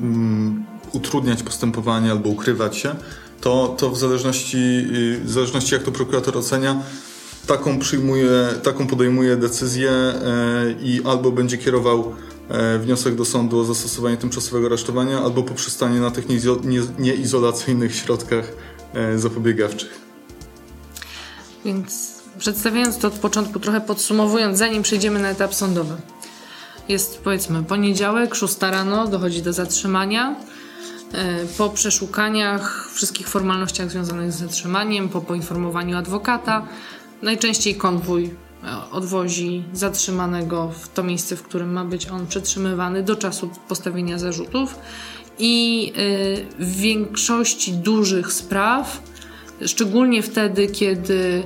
um, 0.00 0.64
utrudniać 0.92 1.42
postępowanie 1.42 2.10
albo 2.10 2.28
ukrywać 2.28 2.76
się, 2.76 2.94
to, 3.40 3.74
to 3.78 3.90
w, 3.90 3.98
zależności, 3.98 4.56
y, 4.56 5.20
w 5.24 5.30
zależności 5.30 5.74
jak 5.74 5.82
to 5.82 5.92
prokurator 5.92 6.38
ocenia, 6.38 6.82
taką 7.46 7.78
przyjmuje, 7.78 8.48
taką 8.62 8.86
podejmuje 8.86 9.36
decyzję 9.36 9.90
e, 9.90 10.14
i 10.82 11.00
albo 11.04 11.32
będzie 11.32 11.58
kierował 11.58 12.14
e, 12.48 12.78
wniosek 12.78 13.14
do 13.14 13.24
sądu 13.24 13.58
o 13.58 13.64
zastosowanie 13.64 14.16
tymczasowego 14.16 14.66
aresztowania, 14.66 15.18
albo 15.22 15.42
poprzestanie 15.42 16.00
na 16.00 16.10
tych 16.10 16.24
nieizolacyjnych 16.98 17.94
środkach 17.94 18.52
e, 18.94 19.18
zapobiegawczych. 19.18 20.00
Więc 21.64 22.13
przedstawiając 22.38 22.98
to 22.98 23.08
od 23.08 23.14
początku, 23.14 23.60
trochę 23.60 23.80
podsumowując, 23.80 24.58
zanim 24.58 24.82
przejdziemy 24.82 25.20
na 25.20 25.28
etap 25.28 25.54
sądowy. 25.54 25.96
Jest 26.88 27.20
powiedzmy 27.20 27.62
poniedziałek, 27.62 28.34
6 28.34 28.56
rano, 28.60 29.06
dochodzi 29.06 29.42
do 29.42 29.52
zatrzymania. 29.52 30.36
E, 31.12 31.46
po 31.58 31.70
przeszukaniach, 31.70 32.90
wszystkich 32.92 33.28
formalnościach 33.28 33.90
związanych 33.90 34.32
z 34.32 34.38
zatrzymaniem, 34.38 35.08
po 35.08 35.20
poinformowaniu 35.20 35.96
adwokata, 35.96 36.66
najczęściej 37.22 37.74
konwój 37.74 38.24
e, 38.24 38.90
odwozi 38.90 39.64
zatrzymanego 39.72 40.68
w 40.68 40.88
to 40.88 41.02
miejsce, 41.02 41.36
w 41.36 41.42
którym 41.42 41.72
ma 41.72 41.84
być 41.84 42.08
on 42.08 42.26
przetrzymywany 42.26 43.02
do 43.02 43.16
czasu 43.16 43.50
postawienia 43.68 44.18
zarzutów. 44.18 44.78
I 45.38 45.92
e, 45.96 46.64
w 46.64 46.76
większości 46.76 47.72
dużych 47.72 48.32
spraw, 48.32 49.02
szczególnie 49.66 50.22
wtedy, 50.22 50.66
kiedy 50.66 51.42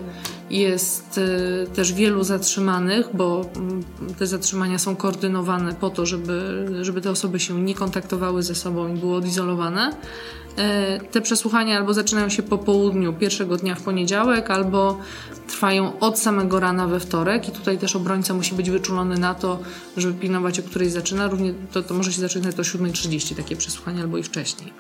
jest 0.51 1.19
y, 1.19 1.67
też 1.75 1.93
wielu 1.93 2.25
zatrzymanych, 2.25 3.09
bo 3.15 3.45
mm, 3.57 3.85
te 4.19 4.27
zatrzymania 4.27 4.79
są 4.79 4.97
koordynowane 4.97 5.75
po 5.75 5.91
to, 5.91 6.07
żeby, 6.07 6.67
żeby 6.83 7.01
te 7.01 7.11
osoby 7.11 7.41
się 7.41 7.63
nie 7.63 7.75
kontaktowały 7.75 8.43
ze 8.43 8.55
sobą 8.55 8.95
i 8.95 8.99
były 8.99 9.15
odizolowane. 9.15 9.93
E, 10.59 11.01
te 11.01 11.21
przesłuchania 11.21 11.77
albo 11.77 11.95
zaczynają 11.95 12.29
się 12.29 12.43
po 12.43 12.59
południu 12.59 13.13
pierwszego 13.13 13.57
dnia 13.57 13.75
w 13.75 13.83
poniedziałek, 13.83 14.51
albo 14.51 14.99
trwają 15.47 15.99
od 15.99 16.19
samego 16.19 16.61
rana 16.61 16.87
we 16.87 17.01
wtorek 17.01 17.49
i 17.49 17.53
tutaj 17.53 17.79
też 17.79 17.97
obrońca 17.97 18.35
musi 18.35 18.55
być 18.55 18.71
wyczulony 18.71 19.19
na 19.19 19.35
to, 19.35 19.59
żeby 19.97 20.21
pilnować, 20.21 20.61
o 20.61 20.63
której 20.63 20.91
zaczyna. 20.91 21.29
Równie 21.29 21.55
to, 21.73 21.83
to 21.83 21.95
może 21.95 22.13
się 22.13 22.21
zaczynać 22.21 22.59
o 22.59 22.63
7.30 22.63 23.37
takie 23.37 23.57
przesłuchania 23.57 24.03
albo 24.03 24.19
i 24.19 24.23
wcześniej. 24.23 24.73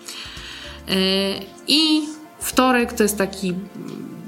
E, 0.88 0.94
I 1.68 2.02
wtorek 2.40 2.92
to 2.92 3.02
jest 3.02 3.18
taki 3.18 3.54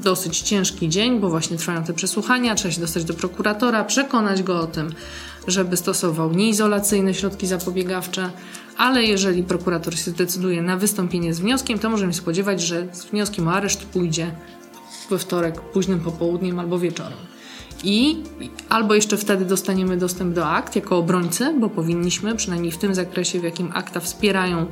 dosyć 0.02 0.40
ciężki 0.40 0.88
dzień, 0.88 1.20
bo 1.20 1.30
właśnie 1.30 1.56
trwają 1.56 1.84
te 1.84 1.92
przesłuchania, 1.92 2.54
trzeba 2.54 2.74
się 2.74 2.80
dostać 2.80 3.04
do 3.04 3.14
prokuratora, 3.14 3.84
przekonać 3.84 4.42
go 4.42 4.60
o 4.60 4.66
tym, 4.66 4.92
żeby 5.46 5.76
stosował 5.76 6.34
nieizolacyjne 6.34 7.14
środki 7.14 7.46
zapobiegawcze, 7.46 8.30
ale 8.76 9.04
jeżeli 9.04 9.42
prokurator 9.42 9.98
się 9.98 10.10
zdecyduje 10.10 10.62
na 10.62 10.76
wystąpienie 10.76 11.34
z 11.34 11.40
wnioskiem, 11.40 11.78
to 11.78 11.90
możemy 11.90 12.12
spodziewać, 12.12 12.62
że 12.62 12.86
z 12.92 13.04
wnioskiem 13.04 13.48
o 13.48 13.52
areszt 13.52 13.84
pójdzie 13.84 14.34
we 15.10 15.18
wtorek 15.18 15.60
późnym 15.60 16.00
popołudniem 16.00 16.58
albo 16.58 16.78
wieczorem. 16.78 17.18
I 17.84 18.22
albo 18.68 18.94
jeszcze 18.94 19.16
wtedy 19.16 19.44
dostaniemy 19.44 19.96
dostęp 19.96 20.34
do 20.34 20.46
akt 20.46 20.76
jako 20.76 20.98
obrońcy, 20.98 21.54
bo 21.60 21.68
powinniśmy, 21.68 22.36
przynajmniej 22.36 22.72
w 22.72 22.78
tym 22.78 22.94
zakresie, 22.94 23.40
w 23.40 23.44
jakim 23.44 23.70
akta 23.74 24.00
wspierają 24.00 24.66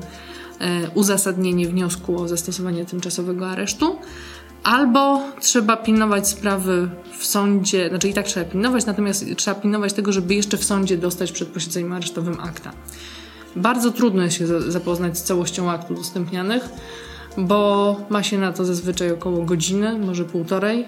uzasadnienie 0.94 1.68
wniosku 1.68 2.23
o 2.23 2.29
zastosowanie 2.29 2.85
tymczasowego 2.85 3.49
aresztu, 3.49 3.97
Albo 4.62 5.21
trzeba 5.40 5.77
pilnować 5.77 6.29
sprawy 6.29 6.88
w 7.18 7.27
sądzie, 7.27 7.88
znaczy 7.88 8.09
i 8.09 8.14
tak 8.14 8.27
trzeba 8.27 8.51
pilnować, 8.51 8.87
natomiast 8.87 9.25
trzeba 9.37 9.61
pilnować 9.61 9.92
tego, 9.92 10.12
żeby 10.12 10.35
jeszcze 10.35 10.57
w 10.57 10.64
sądzie 10.64 10.99
dostać 10.99 11.33
przed 11.33 11.49
posiedzeniem 11.49 11.92
aresztowym 11.92 12.40
akta. 12.40 12.73
Bardzo 13.57 13.90
trudno 13.90 14.23
jest 14.23 14.37
się 14.37 14.71
zapoznać 14.71 15.18
z 15.18 15.23
całością 15.23 15.71
aktów 15.71 15.90
udostępnianych, 15.90 16.68
bo 17.37 17.97
ma 18.11 18.23
się 18.23 18.38
na 18.38 18.53
to 18.53 18.64
zazwyczaj 18.64 19.12
około 19.12 19.44
godziny, 19.44 19.99
może 19.99 20.25
półtorej, 20.25 20.87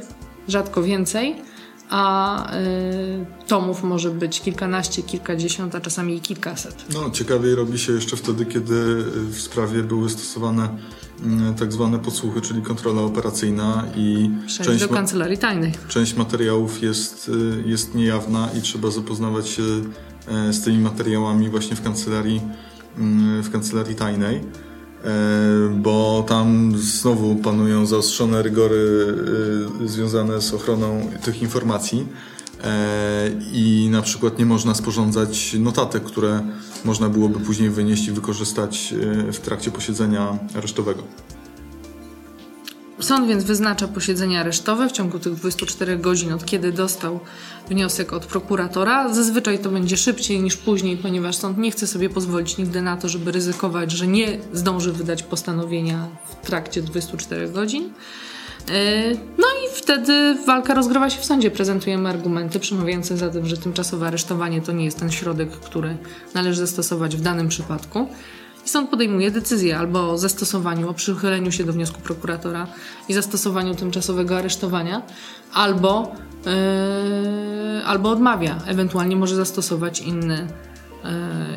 rzadko 0.48 0.82
więcej, 0.82 1.36
a 1.90 2.54
y, 2.56 3.46
tomów 3.46 3.82
może 3.82 4.10
być 4.10 4.40
kilkanaście, 4.40 5.02
kilkadziesiąt, 5.02 5.74
a 5.74 5.80
czasami 5.80 6.16
i 6.16 6.20
kilkaset. 6.20 6.84
No, 6.94 7.10
ciekawiej 7.10 7.54
robi 7.54 7.78
się 7.78 7.92
jeszcze 7.92 8.16
wtedy, 8.16 8.46
kiedy 8.46 9.04
w 9.30 9.40
sprawie 9.40 9.82
były 9.82 10.10
stosowane 10.10 10.68
Mm, 11.22 11.54
tak 11.54 11.72
zwane 11.72 11.98
podsłuchy, 11.98 12.40
czyli 12.40 12.62
kontrola 12.62 13.02
operacyjna 13.02 13.84
i 13.96 14.30
część 14.62 14.80
do 14.80 14.88
kancelarii 14.88 15.38
tajnej. 15.38 15.72
Część 15.88 16.14
materiałów 16.14 16.82
jest, 16.82 17.28
y, 17.28 17.68
jest 17.68 17.94
niejawna 17.94 18.48
i 18.58 18.62
trzeba 18.62 18.90
zapoznawać 18.90 19.48
się 19.48 19.62
z 20.50 20.64
tymi 20.64 20.78
materiałami 20.78 21.48
właśnie 21.48 21.76
w 21.76 21.82
kancelarii, 21.82 22.40
mm, 22.98 23.42
w 23.42 23.50
kancelarii 23.50 23.94
tajnej, 23.94 24.40
bo 25.70 26.24
tam 26.28 26.72
znowu 26.78 27.36
panują 27.36 27.86
zaostrzone 27.86 28.42
rygory 28.42 29.14
związane 29.84 30.40
z 30.40 30.54
ochroną 30.54 31.10
tych 31.24 31.42
informacji 31.42 32.06
i 33.52 33.88
na 33.90 34.02
przykład 34.02 34.38
nie 34.38 34.46
można 34.46 34.74
sporządzać 34.74 35.56
notatek, 35.58 36.02
które 36.02 36.40
można 36.84 37.08
byłoby 37.08 37.40
później 37.40 37.70
wynieść 37.70 38.08
i 38.08 38.12
wykorzystać 38.12 38.94
w 39.32 39.38
trakcie 39.38 39.70
posiedzenia 39.70 40.38
aresztowego. 40.54 41.02
Sąd 43.00 43.28
więc 43.28 43.44
wyznacza 43.44 43.88
posiedzenie 43.88 44.40
aresztowe 44.40 44.88
w 44.88 44.92
ciągu 44.92 45.18
tych 45.18 45.34
24 45.34 45.96
godzin, 45.96 46.32
od 46.32 46.44
kiedy 46.44 46.72
dostał 46.72 47.20
wniosek 47.68 48.12
od 48.12 48.26
prokuratora. 48.26 49.14
Zazwyczaj 49.14 49.58
to 49.58 49.70
będzie 49.70 49.96
szybciej 49.96 50.42
niż 50.42 50.56
później, 50.56 50.96
ponieważ 50.96 51.36
sąd 51.36 51.58
nie 51.58 51.70
chce 51.70 51.86
sobie 51.86 52.10
pozwolić 52.10 52.58
nigdy 52.58 52.82
na 52.82 52.96
to, 52.96 53.08
żeby 53.08 53.32
ryzykować, 53.32 53.92
że 53.92 54.06
nie 54.06 54.38
zdąży 54.52 54.92
wydać 54.92 55.22
postanowienia 55.22 56.08
w 56.24 56.46
trakcie 56.46 56.82
24 56.82 57.48
godzin. 57.48 57.92
E, 58.68 59.10
no 59.14 59.46
i 59.64 59.74
wtedy 59.74 60.36
walka 60.46 60.74
rozgrywa 60.74 61.10
się 61.10 61.20
w 61.20 61.24
sądzie. 61.24 61.50
Prezentujemy 61.50 62.08
argumenty 62.08 62.60
przemawiające 62.60 63.16
za 63.16 63.30
tym, 63.30 63.46
że 63.46 63.56
tymczasowe 63.56 64.06
aresztowanie 64.06 64.60
to 64.60 64.72
nie 64.72 64.84
jest 64.84 64.98
ten 64.98 65.10
środek, 65.10 65.50
który 65.50 65.96
należy 66.34 66.60
zastosować 66.60 67.16
w 67.16 67.20
danym 67.20 67.48
przypadku. 67.48 68.08
I 68.66 68.68
sąd 68.68 68.90
podejmuje 68.90 69.30
decyzję 69.30 69.78
albo 69.78 70.10
o 70.10 70.18
zastosowaniu, 70.18 70.90
o 70.90 70.94
przychyleniu 70.94 71.52
się 71.52 71.64
do 71.64 71.72
wniosku 71.72 72.00
prokuratora 72.00 72.66
i 73.08 73.14
zastosowaniu 73.14 73.74
tymczasowego 73.74 74.38
aresztowania, 74.38 75.02
albo, 75.52 76.12
yy, 76.46 77.84
albo 77.84 78.10
odmawia. 78.10 78.58
Ewentualnie 78.66 79.16
może 79.16 79.36
zastosować 79.36 80.00
inny, 80.00 80.46
yy, 81.04 81.10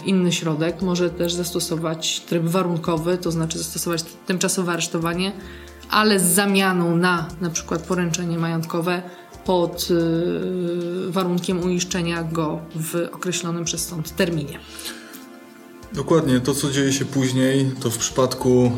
inny 0.05 0.31
środek, 0.31 0.81
może 0.81 1.09
też 1.09 1.33
zastosować 1.33 2.19
tryb 2.19 2.43
warunkowy, 2.43 3.17
to 3.17 3.31
znaczy 3.31 3.57
zastosować 3.57 4.03
tymczasowe 4.25 4.71
aresztowanie, 4.71 5.31
ale 5.89 6.19
z 6.19 6.23
zamianą 6.23 6.97
na 6.97 7.27
na 7.41 7.49
przykład 7.49 7.81
poręczenie 7.81 8.37
majątkowe 8.37 9.01
pod 9.45 9.89
yy, 9.89 11.11
warunkiem 11.11 11.63
uiszczenia 11.63 12.23
go 12.23 12.59
w 12.75 13.09
określonym 13.11 13.65
przez 13.65 13.87
sąd 13.87 14.15
terminie. 14.15 14.59
Dokładnie, 15.93 16.39
to 16.39 16.53
co 16.53 16.71
dzieje 16.71 16.93
się 16.93 17.05
później, 17.05 17.71
to 17.79 17.89
w 17.89 17.97
przypadku 17.97 18.71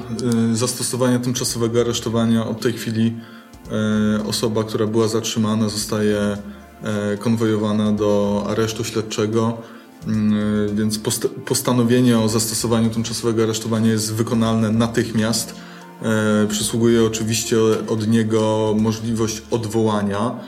y, 0.52 0.56
zastosowania 0.56 1.20
tymczasowego 1.20 1.82
aresztowania 1.82 2.48
od 2.48 2.62
tej 2.62 2.74
chwili 2.74 3.14
y, 4.20 4.24
osoba, 4.24 4.64
która 4.64 4.88
była 4.88 5.08
zatrzymana, 5.08 5.70
zostaje 5.70 6.38
y, 7.14 7.18
konwojowana 7.18 7.92
do 7.92 8.44
aresztu 8.50 8.84
śledczego, 8.84 9.58
więc 10.74 11.00
post 11.00 11.28
postanowienie 11.46 12.20
o 12.20 12.30
zastosowaniu 12.30 12.90
tymczasowego 12.90 13.44
aresztowania 13.44 13.92
jest 13.92 14.14
wykonalne 14.14 14.72
natychmiast. 14.72 15.56
Przysługuje 16.50 17.06
oczywiście 17.06 17.58
od 17.88 18.08
niego 18.08 18.76
możliwość 18.80 19.44
odwołania. 19.52 20.40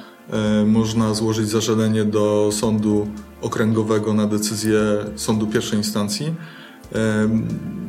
Można 0.66 1.14
złożyć 1.14 1.50
zażalenie 1.50 2.06
do 2.06 2.50
sądu 2.52 3.08
okręgowego 3.42 4.14
na 4.14 4.28
decyzję 4.28 4.80
sądu 5.16 5.48
pierwszej 5.48 5.78
instancji. 5.78 6.34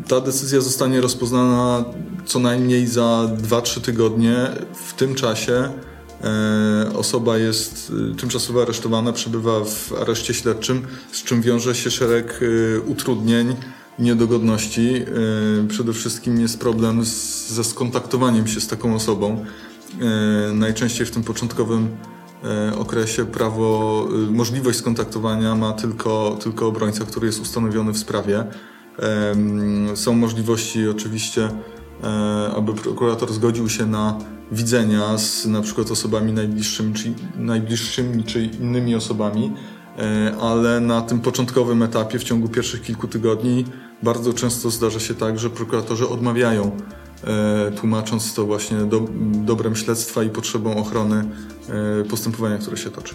Ta 0.09 0.20
decyzja 0.20 0.61
zostanie 0.61 1.01
rozpoznana 1.01 1.85
co 2.27 2.38
najmniej 2.38 2.87
za 2.87 3.31
2-3 3.42 3.81
tygodnie. 3.81 4.51
W 4.87 4.92
tym 4.92 5.14
czasie 5.14 5.68
e, 6.24 6.92
osoba 6.96 7.38
jest 7.38 7.92
e, 8.12 8.16
tymczasowo 8.16 8.62
aresztowana, 8.62 9.12
przebywa 9.12 9.64
w 9.64 9.92
areszcie 10.01 10.35
śledczym, 10.35 10.87
z 11.12 11.24
czym 11.24 11.42
wiąże 11.42 11.74
się 11.74 11.90
szereg 11.90 12.40
e, 12.42 12.81
utrudnień, 12.81 13.57
niedogodności. 13.98 15.05
Przede 15.68 15.92
wszystkim 15.92 16.40
jest 16.40 16.61
problem 16.61 17.05
ze 17.48 17.64
skontaktowaniem 17.64 18.46
się 18.46 18.61
z 18.61 18.66
taką 18.66 18.94
osobą. 18.94 19.44
Najczęściej 20.55 21.07
w 21.07 21.11
tym 21.11 21.24
początkowym 21.24 21.88
okresie 22.79 23.24
prawo, 23.24 24.09
możliwość 24.31 24.79
skontaktowania 24.79 25.55
ma 25.55 25.72
tylko, 25.72 26.38
tylko 26.42 26.66
obrońca, 26.66 27.05
który 27.05 27.27
jest 27.27 27.40
ustanowiony 27.40 27.92
w 27.92 27.98
sprawie. 27.98 28.44
Są 29.94 30.12
możliwości 30.14 30.88
oczywiście, 30.88 31.48
e, 32.05 32.51
aby 32.57 32.74
prokurator 32.74 33.33
zgodził 33.33 33.68
się 33.68 33.87
na 33.87 34.18
widzenia 34.53 35.18
z 35.18 35.46
na 35.46 35.62
przykład 35.62 35.90
osobami 35.90 36.33
najbliższymi 36.33 36.94
czy, 36.94 37.12
najbliższymi 37.37 38.24
czy 38.24 38.44
innymi 38.44 38.94
osobami, 38.94 39.53
e, 39.98 40.35
ale 40.40 40.81
na 40.81 41.03
tym 41.03 41.20
początkowym 41.20 41.83
etapie, 41.83 42.18
w 42.18 42.24
ciągu 42.24 42.48
pierwszych 42.48 42.83
kilku 42.83 43.09
tygodni, 43.09 43.64
bardzo 44.03 44.33
często 44.33 44.70
zdarza 44.70 45.01
się 45.01 45.14
tak, 45.14 45.38
że 45.38 45.51
prokuratorzy 45.51 46.09
odmawiają, 46.09 46.62
e, 46.64 46.98
tłumacząc 47.76 48.35
to 48.35 48.46
właśnie 48.46 48.78
do, 48.78 49.09
dobrem 49.33 49.76
śledztwa 49.76 50.22
i 50.22 50.31
potrzebą 50.31 50.76
ochrony 50.76 51.24
postępowania, 52.09 52.59
które 52.59 52.76
się 52.76 52.90
toczy. 52.90 53.14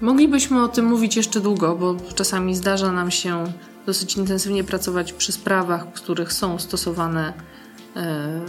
Moglibyśmy 0.00 0.62
o 0.62 0.68
tym 0.68 0.86
mówić 0.86 1.16
jeszcze 1.16 1.40
długo, 1.40 1.76
bo 1.76 1.96
czasami 2.14 2.56
zdarza 2.56 2.92
nam 2.92 3.10
się 3.10 3.44
dosyć 3.86 4.16
intensywnie 4.16 4.64
pracować 4.64 5.12
przy 5.12 5.32
sprawach, 5.32 5.86
w 5.86 5.92
których 5.92 6.32
są 6.32 6.58
stosowane 6.58 7.32
e, 7.96 8.40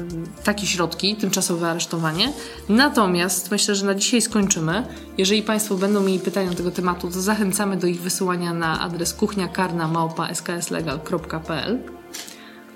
takie 0.43 0.67
środki, 0.67 1.15
tymczasowe 1.15 1.69
aresztowanie. 1.69 2.33
Natomiast 2.69 3.51
myślę, 3.51 3.75
że 3.75 3.85
na 3.85 3.95
dzisiaj 3.95 4.21
skończymy. 4.21 4.87
Jeżeli 5.17 5.43
Państwo 5.43 5.75
będą 5.75 6.01
mieli 6.01 6.19
pytania 6.19 6.49
do 6.49 6.55
tego 6.55 6.71
tematu, 6.71 7.11
to 7.11 7.21
zachęcamy 7.21 7.77
do 7.77 7.87
ich 7.87 8.01
wysyłania 8.01 8.53
na 8.53 8.81
adres 8.81 9.13
kuchniakarna.skslegal.pl 9.13 11.79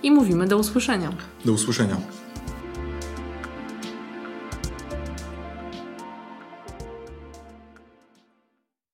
i 0.03 0.11
mówimy 0.11 0.47
do 0.47 0.57
usłyszenia. 0.57 1.13
Do 1.45 1.53
usłyszenia. 1.53 1.97